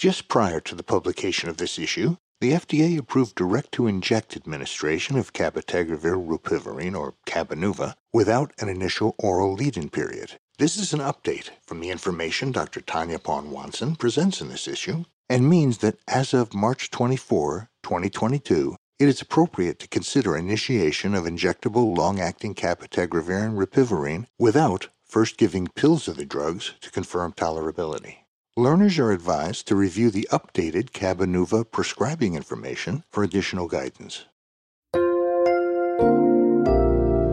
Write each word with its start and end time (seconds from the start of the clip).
Just 0.00 0.28
prior 0.28 0.60
to 0.60 0.74
the 0.74 0.82
publication 0.82 1.50
of 1.50 1.58
this 1.58 1.78
issue, 1.78 2.16
the 2.40 2.52
FDA 2.52 2.96
approved 2.96 3.34
direct 3.34 3.70
to 3.72 3.86
inject 3.86 4.34
administration 4.34 5.18
of 5.18 5.34
cabotegravir 5.34 6.16
rilpivirine 6.26 6.98
or 6.98 7.16
Cabenuva 7.26 7.92
without 8.10 8.54
an 8.58 8.70
initial 8.70 9.14
oral 9.18 9.52
lead 9.52 9.76
in 9.76 9.90
period. 9.90 10.38
This 10.56 10.78
is 10.78 10.94
an 10.94 11.00
update 11.00 11.50
from 11.66 11.80
the 11.80 11.90
information 11.90 12.50
Dr. 12.50 12.80
Tanyaporn 12.80 13.50
Wansom 13.50 13.98
presents 13.98 14.40
in 14.40 14.48
this 14.48 14.66
issue 14.66 15.04
and 15.28 15.50
means 15.50 15.76
that 15.84 15.98
as 16.08 16.32
of 16.32 16.54
March 16.54 16.90
24, 16.90 17.68
2022, 17.82 18.76
it 18.98 19.06
is 19.06 19.20
appropriate 19.20 19.78
to 19.80 19.88
consider 19.88 20.34
initiation 20.34 21.14
of 21.14 21.24
injectable 21.24 21.94
long-acting 21.94 22.54
cabotegravir 22.54 23.44
and 23.44 23.58
rilpivirine 23.58 24.24
without 24.38 24.88
first 25.04 25.36
giving 25.36 25.68
pills 25.76 26.08
of 26.08 26.16
the 26.16 26.24
drugs 26.24 26.72
to 26.80 26.90
confirm 26.90 27.34
tolerability. 27.34 28.19
Learners 28.56 28.98
are 28.98 29.12
advised 29.12 29.68
to 29.68 29.76
review 29.76 30.10
the 30.10 30.26
updated 30.32 30.90
Cabenuva 30.90 31.70
prescribing 31.70 32.34
information 32.34 33.04
for 33.08 33.22
additional 33.22 33.68
guidance. 33.68 34.24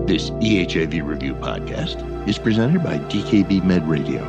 This 0.08 0.30
EHIV 0.30 1.04
Review 1.04 1.34
podcast 1.34 2.28
is 2.30 2.38
presented 2.38 2.84
by 2.84 3.00
DKB 3.00 3.64
Med 3.64 3.90
Radio. 3.90 4.22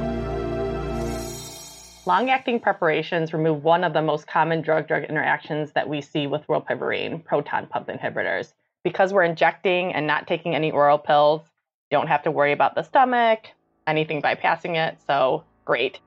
Long 2.07 2.31
acting 2.31 2.59
preparations 2.59 3.35
remove 3.35 3.65
one 3.65 3.85
of 3.85 3.93
the 3.93 4.01
most 4.01 4.27
common 4.27 4.63
drug 4.63 4.89
drug 4.89 5.05
interactions 5.05 5.73
that 5.73 5.91
we 5.91 6.01
see 6.01 6.27
with 6.27 6.47
rilpivirine, 6.47 7.23
proton 7.23 7.67
pump 7.67 7.89
inhibitors. 7.89 8.55
Because 8.83 9.13
we're 9.13 9.25
injecting 9.25 9.93
and 9.93 10.07
not 10.07 10.27
taking 10.27 10.55
any 10.55 10.71
oral 10.71 10.97
pills, 10.97 11.43
don't 11.91 12.09
have 12.09 12.23
to 12.23 12.31
worry 12.31 12.53
about 12.53 12.75
the 12.75 12.83
stomach, 12.83 13.49
anything 13.87 14.23
bypassing 14.23 14.77
it, 14.77 14.97
so 15.07 15.45
great. 15.67 16.01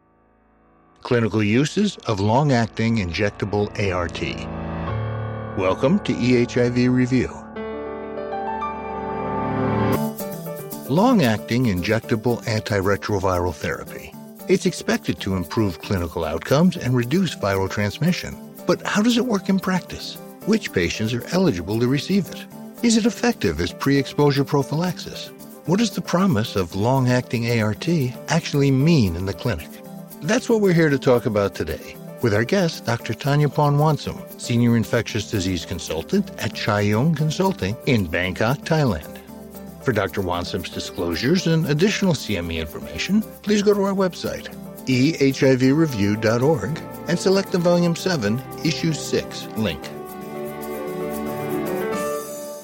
Clinical 1.01 1.41
uses 1.41 1.97
of 2.05 2.19
long 2.19 2.51
acting 2.51 2.97
injectable 2.97 3.67
ART. 3.91 4.21
Welcome 5.57 5.99
to 6.01 6.13
EHIV 6.13 6.93
Review. 6.93 7.27
Long 10.87 11.23
acting 11.23 11.65
injectable 11.65 12.43
antiretroviral 12.43 13.53
therapy. 13.53 14.13
It's 14.48 14.67
expected 14.67 15.20
to 15.21 15.35
improve 15.35 15.81
clinical 15.81 16.23
outcomes 16.23 16.77
and 16.77 16.95
reduce 16.95 17.35
viral 17.35 17.70
transmission. 17.70 18.37
But 18.67 18.85
how 18.85 19.01
does 19.01 19.17
it 19.17 19.26
work 19.26 19.49
in 19.49 19.59
practice? 19.59 20.17
Which 20.45 20.71
patients 20.71 21.15
are 21.15 21.26
eligible 21.31 21.79
to 21.79 21.87
receive 21.87 22.27
it? 22.27 22.45
Is 22.83 22.98
it 22.98 23.07
effective 23.07 23.59
as 23.59 23.73
pre 23.73 23.98
exposure 23.98 24.43
prophylaxis? 24.43 25.31
What 25.65 25.79
does 25.79 25.91
the 25.91 26.01
promise 26.01 26.55
of 26.55 26.76
long 26.76 27.09
acting 27.09 27.59
ART 27.59 27.89
actually 28.27 28.70
mean 28.70 29.15
in 29.15 29.26
the 29.26 29.33
clinic? 29.33 29.80
That's 30.21 30.47
what 30.47 30.61
we're 30.61 30.73
here 30.73 30.89
to 30.89 30.99
talk 30.99 31.25
about 31.25 31.55
today 31.55 31.95
with 32.21 32.35
our 32.35 32.43
guest, 32.43 32.85
Dr. 32.85 33.13
Tanyaporn 33.13 33.77
Wansom, 33.77 34.39
Senior 34.39 34.77
Infectious 34.77 35.31
Disease 35.31 35.65
Consultant 35.65 36.29
at 36.37 36.53
Chayun 36.53 37.17
Consulting 37.17 37.75
in 37.87 38.05
Bangkok, 38.05 38.59
Thailand. 38.59 39.17
For 39.83 39.91
Dr. 39.91 40.21
Wansom's 40.21 40.69
disclosures 40.69 41.47
and 41.47 41.65
additional 41.67 42.13
CME 42.13 42.59
information, 42.59 43.23
please 43.41 43.63
go 43.63 43.73
to 43.73 43.81
our 43.81 43.95
website, 43.95 44.55
ehivreview.org, 44.85 46.81
and 47.07 47.17
select 47.17 47.51
the 47.51 47.57
Volume 47.57 47.95
7, 47.95 48.39
Issue 48.63 48.93
6 48.93 49.47
link. 49.57 49.83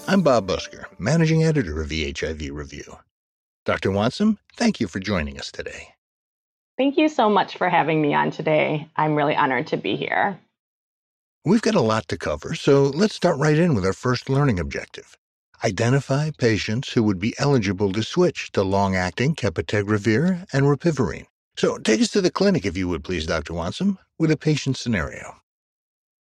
I'm 0.07 0.21
Bob 0.21 0.47
Busker, 0.47 0.83
Managing 0.99 1.43
Editor 1.43 1.81
of 1.81 1.89
EHIV 1.89 2.51
Review. 2.51 2.99
Dr. 3.65 3.89
Wansom, 3.89 4.37
thank 4.55 4.79
you 4.79 4.87
for 4.87 4.99
joining 4.99 5.39
us 5.39 5.51
today. 5.51 5.96
Thank 6.77 6.99
you 6.99 7.09
so 7.09 7.27
much 7.27 7.57
for 7.57 7.69
having 7.69 8.03
me 8.03 8.13
on 8.13 8.29
today. 8.29 8.87
I'm 8.95 9.15
really 9.15 9.35
honored 9.35 9.65
to 9.67 9.77
be 9.77 9.95
here. 9.95 10.39
We've 11.43 11.61
got 11.61 11.73
a 11.73 11.81
lot 11.81 12.07
to 12.09 12.17
cover, 12.17 12.53
so 12.53 12.83
let's 12.83 13.15
start 13.15 13.39
right 13.39 13.57
in 13.57 13.73
with 13.73 13.83
our 13.83 13.93
first 13.93 14.29
learning 14.29 14.59
objective. 14.59 15.17
Identify 15.63 16.29
patients 16.37 16.91
who 16.91 17.01
would 17.01 17.17
be 17.17 17.33
eligible 17.39 17.91
to 17.93 18.03
switch 18.03 18.51
to 18.51 18.61
long-acting 18.61 19.33
cabotegravir 19.33 20.45
and 20.53 20.65
rilpivirine. 20.67 21.25
So 21.57 21.79
take 21.79 21.99
us 21.99 22.11
to 22.11 22.21
the 22.21 22.29
clinic, 22.29 22.63
if 22.63 22.77
you 22.77 22.87
would 22.89 23.03
please, 23.03 23.25
Dr. 23.25 23.53
Wansom, 23.53 23.97
with 24.19 24.29
a 24.29 24.37
patient 24.37 24.77
scenario. 24.77 25.37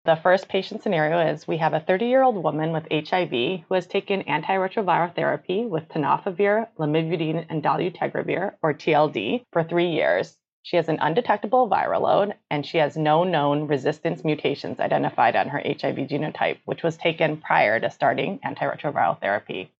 The 0.06 0.16
first 0.16 0.48
patient 0.48 0.82
scenario 0.82 1.18
is 1.18 1.46
we 1.46 1.58
have 1.58 1.74
a 1.74 1.80
30 1.80 2.06
year 2.06 2.22
old 2.22 2.42
woman 2.42 2.72
with 2.72 2.86
HIV 2.90 3.64
who 3.68 3.74
has 3.74 3.86
taken 3.86 4.22
antiretroviral 4.22 5.14
therapy 5.14 5.66
with 5.66 5.88
tenofovir, 5.88 6.68
lamivudine, 6.78 7.44
and 7.50 7.62
dolutegravir, 7.62 8.54
or 8.62 8.72
TLD, 8.72 9.44
for 9.52 9.62
three 9.62 9.90
years. 9.90 10.38
She 10.66 10.74
has 10.78 10.88
an 10.88 10.98
undetectable 11.00 11.70
viral 11.70 12.00
load, 12.00 12.34
and 12.50 12.66
she 12.66 12.78
has 12.78 12.96
no 12.96 13.22
known 13.22 13.68
resistance 13.68 14.24
mutations 14.24 14.80
identified 14.80 15.36
on 15.36 15.46
her 15.50 15.60
HIV 15.64 16.08
genotype, 16.08 16.58
which 16.64 16.82
was 16.82 16.96
taken 16.96 17.36
prior 17.36 17.78
to 17.78 17.88
starting 17.88 18.40
antiretroviral 18.44 19.20
therapy. 19.20 19.70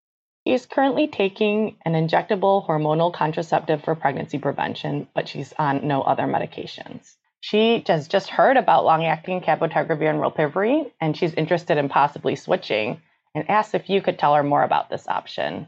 She 0.47 0.53
is 0.53 0.65
currently 0.65 1.09
taking 1.09 1.77
an 1.85 1.95
injectable 1.95 2.65
hormonal 2.65 3.13
contraceptive 3.13 3.83
for 3.83 3.97
pregnancy 3.97 4.39
prevention, 4.39 5.09
but 5.13 5.27
she's 5.27 5.53
on 5.59 5.89
no 5.89 6.03
other 6.03 6.23
medications. 6.23 7.17
She 7.41 7.83
has 7.89 8.07
just 8.07 8.31
heard 8.31 8.57
about 8.57 8.85
long-acting 8.85 9.41
cabotegravir 9.41 10.09
and 10.09 10.21
rilpivirine, 10.21 10.93
and 11.01 11.17
she's 11.17 11.35
interested 11.35 11.79
in 11.79 11.89
possibly 11.89 12.37
switching 12.37 13.03
and 13.35 13.51
asked 13.51 13.75
if 13.75 13.91
you 13.91 14.01
could 14.01 14.21
tell 14.21 14.37
her 14.37 14.45
more 14.45 14.63
about 14.63 14.89
this 14.89 15.09
option. 15.09 15.67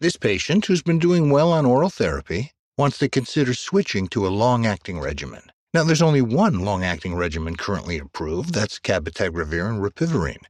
This 0.00 0.16
patient, 0.16 0.66
who's 0.66 0.82
been 0.82 0.98
doing 0.98 1.30
well 1.30 1.52
on 1.52 1.64
oral 1.66 1.88
therapy, 1.88 2.50
wants 2.76 2.98
to 2.98 3.08
consider 3.08 3.54
switching 3.54 4.08
to 4.08 4.26
a 4.26 4.28
long 4.28 4.66
acting 4.66 4.98
regimen. 4.98 5.42
Now, 5.72 5.84
there's 5.84 6.02
only 6.02 6.22
one 6.22 6.60
long 6.60 6.82
acting 6.84 7.14
regimen 7.14 7.56
currently 7.56 7.98
approved 7.98 8.54
that's 8.54 8.78
cabotegravir 8.78 9.68
and 9.68 9.82
rilpivirine. 9.82 10.44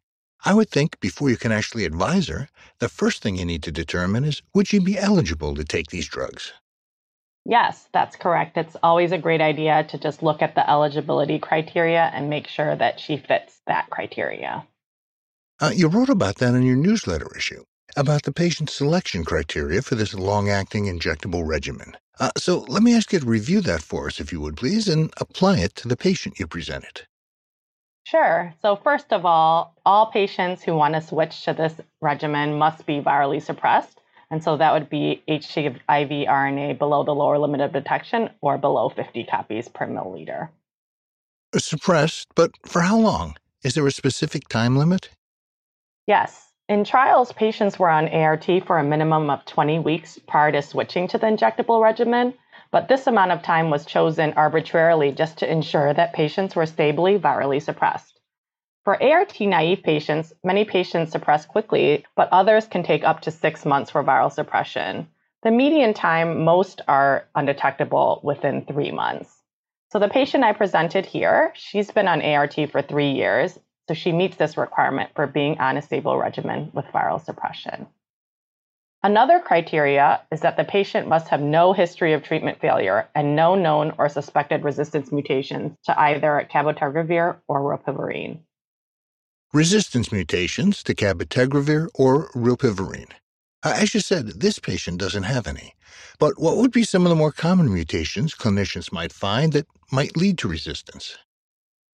I 0.45 0.55
would 0.55 0.69
think 0.69 1.01
before 1.01 1.31
you 1.31 1.37
can 1.37 1.53
actually 1.53 1.85
advise 1.85 2.29
her, 2.29 2.49
the 2.79 2.89
first 2.89 3.23
thing 3.23 3.37
you 3.37 3.45
need 3.45 3.63
to 3.63 3.73
determine 3.73 4.25
is 4.25 4.43
would 4.55 4.69
she 4.69 4.79
be 4.79 4.99
eligible 4.99 5.55
to 5.55 5.65
take 5.65 5.89
these 5.89 6.07
drugs? 6.07 6.53
Yes, 7.47 7.89
that's 7.93 8.17
correct. 8.17 8.57
It's 8.57 8.77
always 8.83 9.13
a 9.13 9.19
great 9.19 9.41
idea 9.41 9.85
to 9.85 9.99
just 9.99 10.23
look 10.23 10.41
at 10.41 10.55
the 10.55 10.69
eligibility 10.69 11.39
criteria 11.39 12.11
and 12.15 12.31
make 12.31 12.47
sure 12.47 12.75
that 12.77 13.01
she 13.01 13.19
fits 13.19 13.61
that 13.67 13.91
criteria. 13.91 14.67
Uh, 15.61 15.73
you 15.75 15.89
wrote 15.89 16.09
about 16.09 16.37
that 16.37 16.55
in 16.55 16.63
your 16.63 16.77
newsletter 16.77 17.29
issue 17.37 17.65
about 17.97 18.23
the 18.23 18.33
patient 18.33 18.71
selection 18.71 19.25
criteria 19.25 19.83
for 19.83 19.95
this 19.95 20.15
long 20.15 20.49
acting 20.49 20.85
injectable 20.87 21.47
regimen. 21.47 21.97
Uh, 22.21 22.31
so 22.37 22.61
let 22.69 22.83
me 22.83 22.95
ask 22.95 23.13
you 23.13 23.21
to 23.21 23.27
review 23.27 23.61
that 23.61 23.83
for 23.83 24.07
us, 24.07 24.21
if 24.21 24.33
you 24.33 24.41
would 24.41 24.57
please, 24.57 24.89
and 24.89 25.13
apply 25.19 25.59
it 25.59 25.75
to 25.75 25.89
the 25.89 25.97
patient 25.97 26.39
you 26.39 26.47
presented. 26.47 27.07
Sure. 28.05 28.55
So, 28.61 28.77
first 28.77 29.13
of 29.13 29.25
all, 29.25 29.75
all 29.87 30.07
patients 30.07 30.63
who 30.63 30.75
want 30.75 30.95
to 30.95 31.01
switch 31.01 31.45
to 31.45 31.55
this 31.55 31.81
regimen 32.03 32.59
must 32.59 32.85
be 32.87 33.01
virally 33.01 33.43
suppressed. 33.43 34.01
And 34.31 34.43
so 34.43 34.57
that 34.57 34.73
would 34.73 34.91
be 34.91 35.23
HIV 35.29 36.11
RNA 36.11 36.79
below 36.79 37.05
the 37.05 37.15
lower 37.15 37.39
limit 37.39 37.61
of 37.61 37.73
detection 37.73 38.31
or 38.41 38.59
below 38.59 38.89
50 38.89 39.25
copies 39.25 39.69
per 39.69 39.87
milliliter. 39.87 40.49
Suppressed, 41.57 42.29
but 42.35 42.51
for 42.67 42.83
how 42.83 42.99
long? 42.99 43.37
Is 43.63 43.75
there 43.75 43.87
a 43.87 43.93
specific 43.93 44.49
time 44.49 44.77
limit? 44.77 45.11
Yes. 46.07 46.44
In 46.67 46.85
trials, 46.85 47.31
patients 47.31 47.79
were 47.79 47.91
on 47.91 48.09
ART 48.09 48.47
for 48.67 48.79
a 48.79 48.85
minimum 48.85 49.29
of 49.29 49.45
20 49.45 49.81
weeks 49.81 50.19
prior 50.27 50.51
to 50.51 50.63
switching 50.63 51.07
to 51.09 51.19
the 51.19 51.27
injectable 51.27 51.83
regimen, 51.83 52.33
but 52.71 52.89
this 52.89 53.07
amount 53.07 53.33
of 53.33 53.43
time 53.43 53.69
was 53.69 53.85
chosen 53.85 54.33
arbitrarily 54.33 55.13
just 55.13 55.37
to 55.39 55.51
ensure 55.51 55.93
that 55.93 56.15
patients 56.15 56.57
were 56.57 56.65
stably 56.65 57.19
virally 57.19 57.61
suppressed. 57.61 58.19
For 58.83 59.03
ART 59.03 59.39
naive 59.41 59.83
patients, 59.83 60.33
many 60.43 60.65
patients 60.65 61.13
suppress 61.13 61.45
quickly, 61.45 62.07
but 62.17 62.31
others 62.33 62.67
can 62.67 62.83
take 62.83 63.05
up 63.05 63.21
to 63.23 63.31
six 63.31 63.67
months 63.67 63.91
for 63.91 64.03
viral 64.03 64.33
suppression. 64.33 65.09
The 65.43 65.51
median 65.51 65.93
time, 65.93 66.45
most 66.45 66.81
are 66.89 67.27
undetectable 67.35 68.21
within 68.23 68.65
three 68.65 68.91
months. 68.91 69.43
So 69.93 69.99
the 69.99 70.09
patient 70.09 70.45
I 70.45 70.55
presented 70.55 71.05
here, 71.05 71.53
she's 71.55 71.91
been 71.91 72.09
on 72.09 72.23
ART 72.23 72.55
for 72.73 72.81
three 72.81 73.13
years, 73.13 73.59
so 73.89 73.95
she 73.95 74.13
meets 74.13 74.37
this 74.37 74.57
requirement 74.57 75.11
for 75.15 75.27
being 75.27 75.59
on 75.59 75.77
a 75.77 75.83
stable 75.83 76.17
regimen 76.17 76.71
with 76.73 76.87
viral 76.87 77.25
suppression. 77.25 77.87
Another 79.03 79.39
criteria 79.39 80.23
is 80.33 80.41
that 80.41 80.57
the 80.57 80.65
patient 80.65 81.07
must 81.07 81.29
have 81.29 81.43
no 81.43 81.75
history 81.75 82.15
of 82.15 82.23
treatment 82.23 82.59
failure 82.59 83.07
and 83.15 83.37
no 83.37 83.55
known 83.55 83.93
or 83.99 84.09
suspected 84.09 84.65
resistance 84.65 85.13
mutations 85.13 85.77
to 85.85 86.01
either 86.01 86.49
cabotegravir 86.51 87.37
or 87.47 87.61
rilpivirine. 87.61 88.39
Resistance 89.53 90.11
mutations 90.11 90.83
to 90.83 90.95
cabotegravir 90.95 91.89
or 91.95 92.31
rilpivirine. 92.31 93.13
Uh, 93.63 93.75
as 93.77 93.93
you 93.93 94.01
said, 94.01 94.41
this 94.41 94.59
patient 94.59 94.99
doesn't 94.99 95.25
have 95.25 95.47
any. 95.47 95.75
But 96.19 96.39
what 96.39 96.57
would 96.57 96.73
be 96.73 96.83
some 96.83 97.05
of 97.05 97.11
the 97.11 97.15
more 97.15 97.33
common 97.33 97.73
mutations 97.73 98.35
clinicians 98.35 98.91
might 98.91 99.13
find 99.13 99.53
that 99.53 99.67
might 99.93 100.17
lead 100.17 100.39
to 100.39 100.49
resistance? 100.49 101.19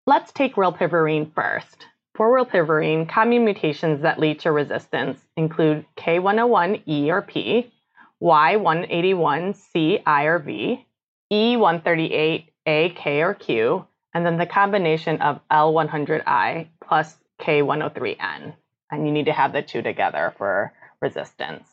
Let's 0.10 0.32
take 0.32 0.56
rilpivirine 0.56 1.32
first. 1.36 1.86
For 2.16 2.36
rilpivirine, 2.36 3.08
common 3.08 3.46
mutations 3.46 4.02
that 4.02 4.20
lead 4.20 4.40
to 4.40 4.52
resistance 4.52 5.24
include 5.38 5.86
K101E 5.98 7.10
or 7.10 7.22
P, 7.22 7.72
Y181C 8.20 10.02
I 10.08 10.24
or 10.24 10.40
V, 10.40 10.84
E138A 11.32 12.96
K 12.96 13.22
or 13.22 13.36
Q, 13.36 13.86
and 14.16 14.26
then 14.26 14.40
the 14.40 14.48
combination 14.48 15.22
of 15.22 15.42
L100I 15.52 16.70
plus 16.84 17.16
K103N. 17.40 18.56
And 18.90 19.06
you 19.06 19.14
need 19.14 19.28
to 19.28 19.34
have 19.34 19.54
the 19.54 19.62
two 19.62 19.84
together 19.84 20.34
for 20.40 20.74
resistance. 21.04 21.70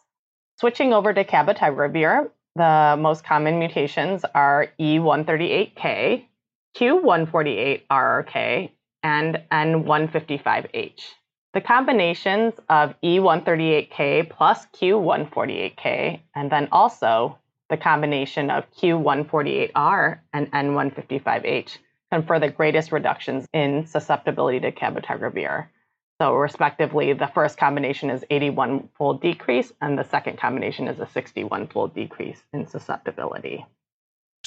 Switching 0.60 0.92
over 0.92 1.14
to 1.14 1.24
cabotegravir, 1.24 2.28
the 2.54 2.96
most 2.98 3.24
common 3.24 3.58
mutations 3.58 4.26
are 4.34 4.68
E138K, 4.78 6.26
Q148RRK, 6.76 8.70
and 9.02 9.42
N155H. 9.50 11.02
The 11.54 11.60
combinations 11.62 12.52
of 12.68 12.94
E138K 13.02 14.28
plus 14.28 14.66
Q148K, 14.74 16.20
and 16.34 16.52
then 16.52 16.68
also 16.70 17.38
the 17.70 17.78
combination 17.78 18.50
of 18.50 18.70
Q148R 18.72 20.18
and 20.34 20.52
N155H, 20.52 21.78
confer 22.12 22.38
the 22.38 22.50
greatest 22.50 22.92
reductions 22.92 23.46
in 23.54 23.86
susceptibility 23.86 24.60
to 24.60 24.70
cabotegravir. 24.70 25.68
So, 26.20 26.34
respectively, 26.34 27.14
the 27.14 27.28
first 27.28 27.56
combination 27.56 28.10
is 28.10 28.24
81 28.28 28.90
fold 28.98 29.22
decrease, 29.22 29.72
and 29.80 29.98
the 29.98 30.04
second 30.04 30.38
combination 30.38 30.88
is 30.88 31.00
a 31.00 31.06
61 31.06 31.68
fold 31.68 31.94
decrease 31.94 32.42
in 32.52 32.66
susceptibility. 32.66 33.64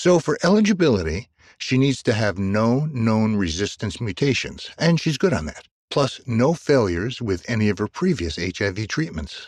So, 0.01 0.17
for 0.17 0.37
eligibility, 0.43 1.27
she 1.57 1.77
needs 1.77 2.01
to 2.03 2.13
have 2.13 2.39
no 2.39 2.85
known 2.85 3.35
resistance 3.35 3.99
mutations, 3.99 4.71
and 4.77 4.97
she's 4.97 5.17
good 5.17 5.33
on 5.33 5.45
that, 5.47 5.65
plus 5.91 6.21
no 6.25 6.53
failures 6.53 7.21
with 7.21 7.43
any 7.49 7.67
of 7.67 7.79
her 7.79 7.89
previous 7.89 8.37
HIV 8.37 8.87
treatments. 8.87 9.45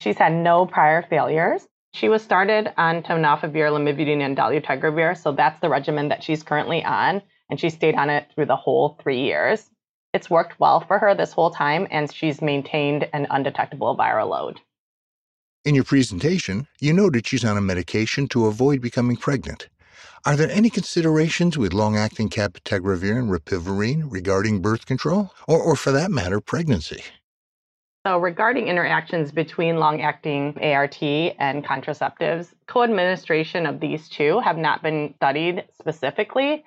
She's 0.00 0.16
had 0.16 0.32
no 0.32 0.64
prior 0.64 1.02
failures. 1.02 1.66
She 1.92 2.08
was 2.08 2.22
started 2.22 2.72
on 2.76 3.02
tenofovir, 3.02 3.68
lamivudine, 3.72 4.20
and 4.20 4.36
dolutegravir, 4.36 5.20
so 5.20 5.32
that's 5.32 5.58
the 5.58 5.68
regimen 5.68 6.06
that 6.06 6.22
she's 6.22 6.44
currently 6.44 6.84
on, 6.84 7.20
and 7.50 7.58
she 7.58 7.68
stayed 7.68 7.96
on 7.96 8.10
it 8.10 8.28
through 8.32 8.46
the 8.46 8.54
whole 8.54 8.96
three 9.02 9.22
years. 9.22 9.68
It's 10.12 10.30
worked 10.30 10.60
well 10.60 10.82
for 10.82 11.00
her 11.00 11.16
this 11.16 11.32
whole 11.32 11.50
time, 11.50 11.88
and 11.90 12.14
she's 12.14 12.40
maintained 12.40 13.08
an 13.12 13.26
undetectable 13.28 13.96
viral 13.96 14.28
load. 14.28 14.60
In 15.64 15.74
your 15.74 15.84
presentation, 15.84 16.68
you 16.78 16.92
noted 16.92 17.26
she's 17.26 17.42
on 17.42 17.56
a 17.56 17.62
medication 17.62 18.28
to 18.28 18.44
avoid 18.44 18.82
becoming 18.82 19.16
pregnant. 19.16 19.70
Are 20.26 20.36
there 20.36 20.50
any 20.50 20.68
considerations 20.68 21.56
with 21.56 21.72
long 21.72 21.96
acting 21.96 22.28
cabotegravir 22.28 23.16
and 23.16 23.30
rilpivirine 23.30 24.12
regarding 24.12 24.60
birth 24.60 24.84
control, 24.84 25.32
or, 25.48 25.58
or 25.58 25.74
for 25.74 25.90
that 25.90 26.10
matter, 26.10 26.38
pregnancy? 26.38 27.02
So, 28.06 28.18
regarding 28.18 28.68
interactions 28.68 29.32
between 29.32 29.78
long 29.78 30.02
acting 30.02 30.54
ART 30.62 31.02
and 31.02 31.64
contraceptives, 31.64 32.52
co 32.66 32.82
administration 32.82 33.64
of 33.64 33.80
these 33.80 34.10
two 34.10 34.40
have 34.40 34.58
not 34.58 34.82
been 34.82 35.14
studied 35.16 35.64
specifically, 35.78 36.62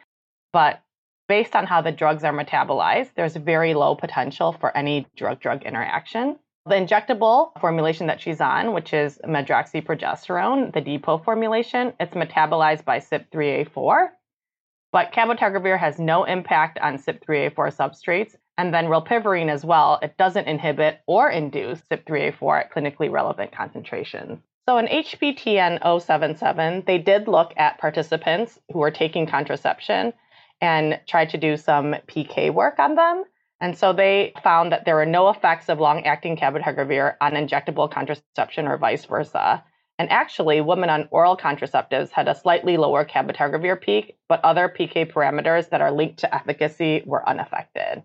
but 0.52 0.82
based 1.28 1.56
on 1.56 1.68
how 1.68 1.84
the 1.84 1.92
drugs 1.92 2.24
are 2.24 2.34
metabolized, 2.34 3.12
there's 3.16 3.36
very 3.36 3.76
low 3.76 3.94
potential 3.94 4.54
for 4.54 4.76
any 4.76 5.06
drug 5.16 5.40
drug 5.40 5.62
interaction. 5.62 6.40
The 6.68 6.76
injectable 6.76 7.58
formulation 7.62 8.08
that 8.08 8.20
she's 8.20 8.42
on, 8.42 8.74
which 8.74 8.94
is 8.94 9.20
medroxyprogesterone, 9.26 10.74
the 10.74 10.82
depot 10.82 11.18
formulation, 11.18 11.94
it's 11.98 12.14
metabolized 12.14 12.84
by 12.84 13.00
CYP3A4. 13.00 14.10
But 14.92 15.14
cabotegravir 15.14 15.80
has 15.80 15.98
no 15.98 16.26
impact 16.26 16.78
on 16.80 16.98
CYP3A4 16.98 17.74
substrates. 17.74 18.36
And 18.58 18.74
then 18.74 18.88
rilpivirine 18.88 19.50
as 19.50 19.64
well, 19.64 20.00
it 20.02 20.18
doesn't 20.18 20.48
inhibit 20.48 21.00
or 21.08 21.30
induce 21.30 21.80
CYP3A4 21.90 22.60
at 22.60 22.74
clinically 22.74 23.10
relevant 23.10 23.54
concentrations. 23.54 24.40
So 24.68 24.78
in 24.78 24.88
HPTN 24.88 26.02
077, 26.02 26.84
they 26.86 26.98
did 26.98 27.30
look 27.30 27.54
at 27.56 27.78
participants 27.78 28.60
who 28.74 28.80
were 28.80 28.92
taking 28.92 29.26
contraception 29.26 30.12
and 30.60 31.00
tried 31.08 31.30
to 31.30 31.38
do 31.38 31.56
some 31.56 31.96
PK 32.10 32.54
work 32.54 32.78
on 32.78 32.96
them. 32.96 33.24
And 33.60 33.78
so 33.78 33.92
they 33.92 34.34
found 34.44 34.72
that 34.72 34.86
there 34.86 34.96
were 34.96 35.06
no 35.06 35.30
effects 35.30 35.70
of 35.70 35.80
long 35.80 36.06
acting 36.06 36.38
cabotegravir 36.38 37.16
on 37.20 37.34
injectable 37.34 37.90
contraception 37.90 38.68
or 38.68 38.78
vice 38.78 39.06
versa. 39.06 39.64
And 40.00 40.12
actually, 40.12 40.62
women 40.62 40.92
on 40.92 41.08
oral 41.10 41.36
contraceptives 41.36 42.12
had 42.12 42.28
a 42.28 42.36
slightly 42.36 42.78
lower 42.78 43.04
cabotegravir 43.04 43.82
peak, 43.82 44.16
but 44.30 44.44
other 44.44 44.70
PK 44.70 45.12
parameters 45.12 45.70
that 45.70 45.82
are 45.82 45.92
linked 45.92 46.20
to 46.20 46.34
efficacy 46.34 47.02
were 47.06 47.28
unaffected. 47.28 48.04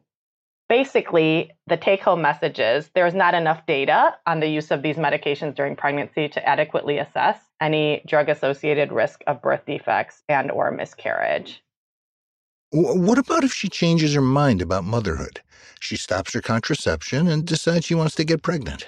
Basically, 0.70 1.50
the 1.66 1.76
take 1.76 2.00
home 2.00 2.22
message 2.22 2.58
is 2.58 2.88
there's 2.94 3.12
not 3.12 3.34
enough 3.34 3.66
data 3.66 4.14
on 4.26 4.40
the 4.40 4.48
use 4.48 4.70
of 4.70 4.80
these 4.80 4.96
medications 4.96 5.54
during 5.54 5.76
pregnancy 5.76 6.30
to 6.30 6.48
adequately 6.48 6.96
assess 6.96 7.38
any 7.60 8.02
drug 8.06 8.30
associated 8.30 8.90
risk 8.90 9.22
of 9.26 9.42
birth 9.42 9.66
defects 9.66 10.22
and 10.30 10.50
or 10.50 10.70
miscarriage. 10.70 11.62
What 12.74 13.18
about 13.18 13.44
if 13.44 13.52
she 13.52 13.68
changes 13.68 14.14
her 14.14 14.22
mind 14.22 14.62
about 14.62 14.84
motherhood? 14.84 15.42
She 15.78 15.94
stops 15.94 16.32
her 16.32 16.40
contraception 16.40 17.28
and 17.28 17.46
decides 17.46 17.84
she 17.84 17.94
wants 17.94 18.14
to 18.14 18.24
get 18.24 18.42
pregnant. 18.42 18.86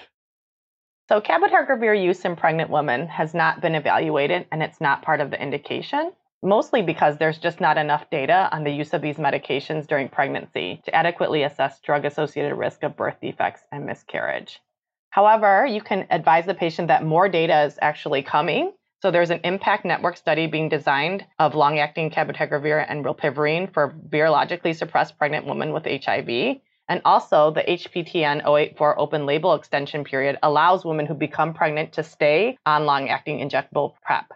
So, 1.10 1.20
cabotegravir 1.20 2.02
use 2.02 2.24
in 2.24 2.34
pregnant 2.34 2.70
women 2.70 3.06
has 3.08 3.34
not 3.34 3.60
been 3.60 3.74
evaluated 3.74 4.46
and 4.50 4.62
it's 4.62 4.80
not 4.80 5.02
part 5.02 5.20
of 5.20 5.30
the 5.30 5.42
indication, 5.42 6.12
mostly 6.42 6.80
because 6.80 7.18
there's 7.18 7.36
just 7.36 7.60
not 7.60 7.76
enough 7.76 8.08
data 8.08 8.48
on 8.52 8.64
the 8.64 8.70
use 8.70 8.94
of 8.94 9.02
these 9.02 9.18
medications 9.18 9.86
during 9.86 10.08
pregnancy 10.08 10.80
to 10.86 10.94
adequately 10.94 11.42
assess 11.42 11.78
drug 11.80 12.06
associated 12.06 12.54
risk 12.54 12.84
of 12.84 12.96
birth 12.96 13.16
defects 13.20 13.64
and 13.70 13.84
miscarriage. 13.84 14.62
However, 15.10 15.66
you 15.66 15.82
can 15.82 16.06
advise 16.08 16.46
the 16.46 16.54
patient 16.54 16.88
that 16.88 17.04
more 17.04 17.28
data 17.28 17.64
is 17.64 17.78
actually 17.82 18.22
coming 18.22 18.72
so 19.04 19.10
there's 19.10 19.28
an 19.28 19.40
IMPAACT 19.40 19.84
network 19.84 20.16
study 20.16 20.46
being 20.46 20.70
designed 20.70 21.26
of 21.38 21.54
long-acting 21.54 22.10
cabotegravir 22.10 22.86
and 22.88 23.04
rilpivirine 23.04 23.70
for 23.70 23.94
virologically 24.08 24.74
suppressed 24.74 25.18
pregnant 25.18 25.44
women 25.44 25.74
with 25.74 25.84
HIV. 25.84 26.56
And 26.88 27.02
also, 27.04 27.50
the 27.50 27.60
HPTN 27.60 28.48
084 28.48 28.98
open 28.98 29.26
label 29.26 29.52
extension 29.52 30.04
period 30.04 30.38
allows 30.42 30.86
women 30.86 31.04
who 31.04 31.12
become 31.12 31.52
pregnant 31.52 31.92
to 31.92 32.02
stay 32.02 32.56
on 32.64 32.86
long 32.86 33.10
acting 33.10 33.46
injectable 33.46 33.92
PrEP. 34.02 34.32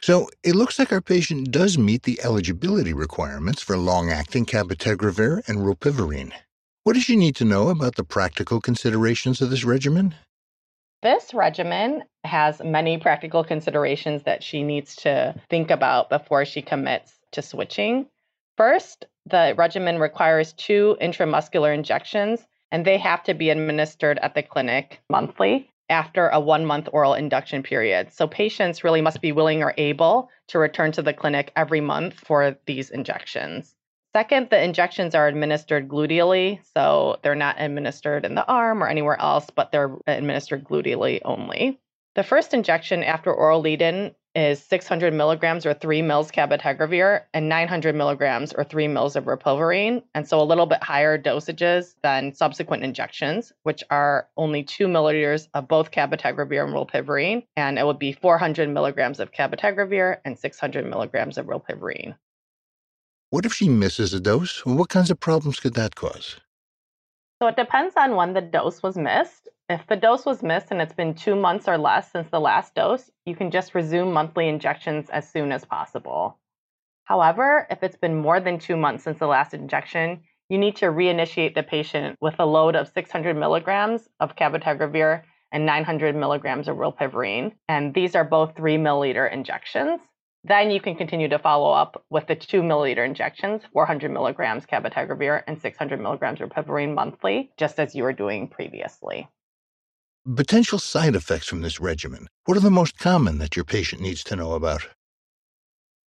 So 0.00 0.28
it 0.44 0.54
looks 0.54 0.78
like 0.78 0.92
our 0.92 1.00
patient 1.00 1.50
does 1.50 1.78
meet 1.78 2.02
the 2.02 2.20
eligibility 2.22 2.92
requirements 2.92 3.62
for 3.62 3.76
long 3.76 4.10
acting 4.10 4.44
cabotegravir 4.44 5.48
and 5.48 5.58
rilpivirine. 5.58 6.32
What 6.84 6.92
does 6.92 7.04
she 7.04 7.16
need 7.16 7.34
to 7.36 7.44
know 7.44 7.70
about 7.70 7.96
the 7.96 8.04
practical 8.04 8.60
considerations 8.60 9.40
of 9.40 9.50
this 9.50 9.64
regimen? 9.64 10.14
This 11.02 11.32
regimen 11.32 12.04
has 12.24 12.62
many 12.62 12.98
practical 12.98 13.44
considerations 13.44 14.22
that 14.24 14.42
she 14.42 14.62
needs 14.62 14.96
to 14.96 15.34
think 15.50 15.70
about 15.70 16.08
before 16.08 16.44
she 16.44 16.62
commits 16.62 17.18
to 17.32 17.42
switching. 17.42 18.06
First, 18.56 19.06
the 19.26 19.54
regimen 19.56 19.98
requires 19.98 20.52
two 20.52 20.96
intramuscular 21.00 21.74
injections, 21.74 22.46
and 22.70 22.84
they 22.84 22.98
have 22.98 23.22
to 23.24 23.34
be 23.34 23.50
administered 23.50 24.18
at 24.18 24.34
the 24.34 24.42
clinic 24.42 25.00
monthly 25.10 25.70
after 25.90 26.28
a 26.28 26.40
one 26.40 26.64
month 26.64 26.88
oral 26.92 27.14
induction 27.14 27.62
period. 27.62 28.12
So 28.12 28.26
patients 28.26 28.84
really 28.84 29.02
must 29.02 29.20
be 29.20 29.32
willing 29.32 29.62
or 29.62 29.74
able 29.76 30.30
to 30.48 30.58
return 30.58 30.92
to 30.92 31.02
the 31.02 31.12
clinic 31.12 31.52
every 31.56 31.80
month 31.80 32.14
for 32.14 32.56
these 32.66 32.90
injections. 32.90 33.74
Second, 34.14 34.48
the 34.50 34.62
injections 34.62 35.14
are 35.14 35.26
administered 35.26 35.88
gluteally, 35.88 36.60
so 36.76 37.18
they're 37.22 37.34
not 37.34 37.56
administered 37.58 38.24
in 38.24 38.36
the 38.36 38.46
arm 38.46 38.82
or 38.82 38.86
anywhere 38.86 39.20
else, 39.20 39.50
but 39.54 39.72
they're 39.72 39.96
administered 40.06 40.64
gluteally 40.64 41.20
only. 41.24 41.80
The 42.14 42.22
first 42.22 42.54
injection 42.54 43.02
after 43.02 43.32
oral 43.32 43.60
lead 43.60 43.82
in 43.82 44.14
is 44.36 44.62
600 44.62 45.12
milligrams 45.12 45.66
or 45.66 45.74
3 45.74 46.02
mils 46.02 46.30
cabotegravir 46.30 47.22
and 47.32 47.48
900 47.48 47.94
milligrams 47.94 48.52
or 48.52 48.62
3 48.62 48.86
mils 48.86 49.16
of 49.16 49.24
rilpivirine, 49.24 50.02
and 50.14 50.28
so 50.28 50.40
a 50.40 50.44
little 50.44 50.66
bit 50.66 50.82
higher 50.82 51.18
dosages 51.18 51.94
than 52.02 52.32
subsequent 52.32 52.84
injections, 52.84 53.52
which 53.64 53.82
are 53.90 54.28
only 54.36 54.62
2 54.62 54.86
milliliters 54.86 55.48
of 55.54 55.66
both 55.66 55.90
cabotegravir 55.90 56.64
and 56.64 56.72
rilpivirine, 56.72 57.44
and 57.56 57.80
it 57.80 57.86
would 57.86 57.98
be 57.98 58.12
400 58.12 58.68
milligrams 58.68 59.18
of 59.18 59.32
cabotegravir 59.32 60.18
and 60.24 60.38
600 60.38 60.86
milligrams 60.88 61.36
of 61.36 61.46
rilpivirine. 61.46 62.16
What 63.30 63.44
if 63.44 63.52
she 63.52 63.68
misses 63.68 64.14
a 64.14 64.20
dose? 64.20 64.64
What 64.64 64.88
kinds 64.88 65.10
of 65.10 65.18
problems 65.18 65.58
could 65.58 65.74
that 65.74 65.96
cause? 65.96 66.36
So 67.42 67.48
it 67.48 67.56
depends 67.56 67.94
on 67.96 68.14
when 68.14 68.34
the 68.34 68.40
dose 68.40 68.82
was 68.82 68.96
missed. 68.96 69.48
If 69.70 69.86
the 69.86 69.96
dose 69.96 70.26
was 70.26 70.42
missed 70.42 70.70
and 70.70 70.82
it's 70.82 70.92
been 70.92 71.14
two 71.14 71.34
months 71.34 71.68
or 71.68 71.78
less 71.78 72.12
since 72.12 72.28
the 72.28 72.38
last 72.38 72.74
dose, 72.74 73.10
you 73.24 73.34
can 73.34 73.50
just 73.50 73.74
resume 73.74 74.12
monthly 74.12 74.46
injections 74.46 75.08
as 75.08 75.26
soon 75.30 75.52
as 75.52 75.64
possible. 75.64 76.38
However, 77.04 77.66
if 77.70 77.82
it's 77.82 77.96
been 77.96 78.14
more 78.14 78.40
than 78.40 78.58
two 78.58 78.76
months 78.76 79.04
since 79.04 79.18
the 79.18 79.26
last 79.26 79.54
injection, 79.54 80.20
you 80.50 80.58
need 80.58 80.76
to 80.76 80.92
reinitiate 80.92 81.54
the 81.54 81.62
patient 81.62 82.18
with 82.20 82.34
a 82.38 82.44
load 82.44 82.76
of 82.76 82.92
600 82.92 83.38
milligrams 83.38 84.06
of 84.20 84.36
cabotegravir 84.36 85.22
and 85.50 85.64
900 85.64 86.14
milligrams 86.14 86.68
of 86.68 86.76
rilpivirine. 86.76 87.52
And 87.66 87.94
these 87.94 88.14
are 88.14 88.24
both 88.24 88.54
three 88.54 88.76
milliliter 88.76 89.32
injections. 89.32 89.98
Then 90.46 90.72
you 90.72 90.80
can 90.80 90.94
continue 90.94 91.30
to 91.30 91.38
follow 91.38 91.72
up 91.72 92.04
with 92.10 92.26
the 92.26 92.36
two 92.36 92.60
milliliter 92.60 93.06
injections, 93.06 93.62
400 93.72 94.10
milligrams 94.10 94.66
cabotegravir 94.66 95.42
and 95.46 95.58
600 95.58 95.98
milligrams 96.02 96.40
rilpivirine 96.40 96.94
monthly, 96.94 97.50
just 97.56 97.78
as 97.78 97.94
you 97.94 98.02
were 98.02 98.12
doing 98.12 98.48
previously. 98.48 99.26
Potential 100.24 100.78
side 100.78 101.14
effects 101.14 101.46
from 101.46 101.60
this 101.60 101.80
regimen. 101.80 102.28
What 102.46 102.56
are 102.56 102.60
the 102.60 102.70
most 102.70 102.98
common 102.98 103.36
that 103.40 103.56
your 103.56 103.64
patient 103.66 104.00
needs 104.00 104.24
to 104.24 104.34
know 104.34 104.54
about? 104.54 104.88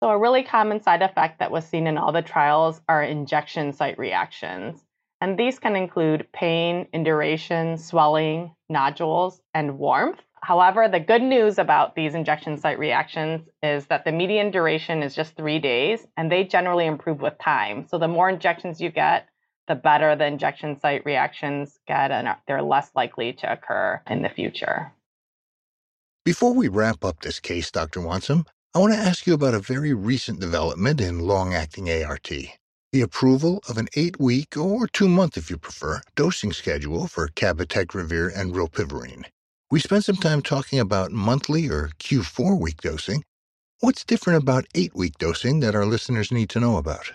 So, 0.01 0.09
a 0.09 0.17
really 0.17 0.41
common 0.41 0.81
side 0.81 1.03
effect 1.03 1.37
that 1.37 1.51
was 1.51 1.67
seen 1.67 1.85
in 1.85 1.99
all 1.99 2.11
the 2.11 2.23
trials 2.23 2.81
are 2.89 3.03
injection 3.03 3.73
site 3.73 3.99
reactions. 3.99 4.83
And 5.21 5.37
these 5.37 5.59
can 5.59 5.75
include 5.75 6.27
pain, 6.33 6.87
induration, 6.93 7.77
swelling, 7.77 8.55
nodules, 8.69 9.39
and 9.53 9.77
warmth. 9.77 10.19
However, 10.41 10.87
the 10.87 10.99
good 10.99 11.21
news 11.21 11.59
about 11.59 11.93
these 11.93 12.15
injection 12.15 12.57
site 12.57 12.79
reactions 12.79 13.47
is 13.61 13.85
that 13.85 14.03
the 14.03 14.11
median 14.11 14.49
duration 14.49 15.03
is 15.03 15.13
just 15.13 15.35
three 15.35 15.59
days, 15.59 16.07
and 16.17 16.31
they 16.31 16.43
generally 16.43 16.87
improve 16.87 17.21
with 17.21 17.37
time. 17.37 17.85
So, 17.87 17.99
the 17.99 18.07
more 18.07 18.31
injections 18.31 18.81
you 18.81 18.89
get, 18.89 19.27
the 19.67 19.75
better 19.75 20.15
the 20.15 20.25
injection 20.25 20.79
site 20.79 21.05
reactions 21.05 21.79
get, 21.87 22.11
and 22.11 22.27
they're 22.47 22.61
less 22.61 22.89
likely 22.95 23.33
to 23.33 23.51
occur 23.51 24.01
in 24.09 24.21
the 24.21 24.29
future. 24.29 24.91
Before 26.25 26.53
we 26.53 26.67
wrap 26.67 27.05
up 27.05 27.21
this 27.21 27.39
case, 27.39 27.71
Dr. 27.71 28.01
Wansom, 28.01 28.45
I 28.75 28.79
want 28.79 28.93
to 28.93 28.99
ask 28.99 29.25
you 29.25 29.33
about 29.33 29.53
a 29.53 29.59
very 29.59 29.93
recent 29.93 30.39
development 30.39 30.99
in 31.01 31.19
long 31.19 31.53
acting 31.53 31.89
ART 31.89 32.31
the 32.93 33.01
approval 33.01 33.61
of 33.67 33.77
an 33.77 33.87
eight 33.95 34.19
week, 34.19 34.55
or 34.55 34.87
two 34.87 35.09
month 35.09 35.37
if 35.37 35.49
you 35.49 35.57
prefer, 35.57 36.01
dosing 36.15 36.53
schedule 36.53 37.07
for 37.07 37.27
cabotegravir 37.27 38.31
and 38.35 38.53
rilpivirine. 38.53 39.25
We 39.69 39.79
spent 39.79 40.05
some 40.05 40.15
time 40.15 40.41
talking 40.41 40.79
about 40.79 41.11
monthly 41.11 41.67
or 41.69 41.89
Q4 41.99 42.59
week 42.59 42.81
dosing. 42.81 43.23
What's 43.81 44.05
different 44.05 44.41
about 44.41 44.65
eight 44.73 44.95
week 44.95 45.17
dosing 45.17 45.59
that 45.59 45.75
our 45.75 45.85
listeners 45.85 46.31
need 46.31 46.49
to 46.51 46.59
know 46.59 46.77
about? 46.77 47.11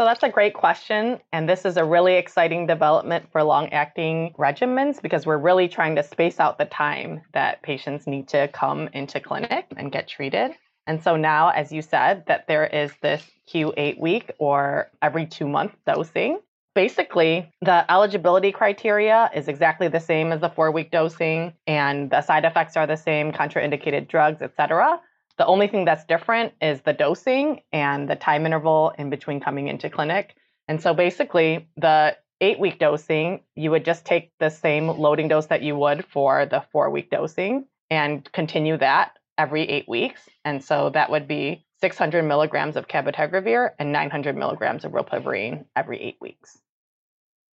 So 0.00 0.04
that's 0.04 0.24
a 0.24 0.28
great 0.28 0.54
question. 0.54 1.20
And 1.32 1.48
this 1.48 1.64
is 1.64 1.76
a 1.76 1.84
really 1.84 2.14
exciting 2.14 2.66
development 2.66 3.30
for 3.30 3.44
long 3.44 3.68
acting 3.68 4.34
regimens 4.36 5.00
because 5.00 5.24
we're 5.24 5.38
really 5.38 5.68
trying 5.68 5.94
to 5.94 6.02
space 6.02 6.40
out 6.40 6.58
the 6.58 6.64
time 6.64 7.22
that 7.32 7.62
patients 7.62 8.08
need 8.08 8.26
to 8.28 8.48
come 8.48 8.88
into 8.92 9.20
clinic 9.20 9.66
and 9.76 9.92
get 9.92 10.08
treated. 10.08 10.50
And 10.88 11.00
so 11.00 11.14
now, 11.14 11.50
as 11.50 11.70
you 11.70 11.80
said, 11.80 12.24
that 12.26 12.48
there 12.48 12.66
is 12.66 12.92
this 13.02 13.22
Q8 13.52 14.00
week 14.00 14.32
or 14.38 14.90
every 15.00 15.26
two 15.26 15.46
month 15.46 15.76
dosing. 15.86 16.40
Basically, 16.74 17.48
the 17.62 17.90
eligibility 17.90 18.50
criteria 18.50 19.30
is 19.32 19.46
exactly 19.46 19.86
the 19.86 20.00
same 20.00 20.32
as 20.32 20.40
the 20.40 20.48
four 20.48 20.72
week 20.72 20.90
dosing, 20.90 21.52
and 21.68 22.10
the 22.10 22.20
side 22.20 22.44
effects 22.44 22.76
are 22.76 22.88
the 22.88 22.96
same, 22.96 23.30
contraindicated 23.30 24.08
drugs, 24.08 24.42
et 24.42 24.56
cetera. 24.56 25.00
The 25.38 25.46
only 25.46 25.66
thing 25.66 25.84
that's 25.84 26.04
different 26.04 26.52
is 26.60 26.80
the 26.82 26.92
dosing 26.92 27.62
and 27.72 28.08
the 28.08 28.16
time 28.16 28.46
interval 28.46 28.92
in 28.98 29.10
between 29.10 29.40
coming 29.40 29.68
into 29.68 29.90
clinic. 29.90 30.36
And 30.68 30.80
so 30.80 30.94
basically, 30.94 31.68
the 31.76 32.16
eight 32.40 32.58
week 32.58 32.78
dosing, 32.78 33.40
you 33.56 33.70
would 33.70 33.84
just 33.84 34.04
take 34.04 34.32
the 34.38 34.50
same 34.50 34.88
loading 34.88 35.28
dose 35.28 35.46
that 35.46 35.62
you 35.62 35.76
would 35.76 36.04
for 36.06 36.46
the 36.46 36.64
four 36.72 36.90
week 36.90 37.10
dosing 37.10 37.66
and 37.90 38.30
continue 38.32 38.76
that 38.78 39.12
every 39.36 39.62
eight 39.62 39.88
weeks. 39.88 40.20
And 40.44 40.62
so 40.62 40.90
that 40.90 41.10
would 41.10 41.26
be 41.26 41.64
600 41.80 42.22
milligrams 42.22 42.76
of 42.76 42.86
cabotegravir 42.88 43.70
and 43.78 43.92
900 43.92 44.36
milligrams 44.36 44.84
of 44.84 44.92
rilpivirine 44.92 45.64
every 45.74 46.00
eight 46.00 46.16
weeks. 46.20 46.58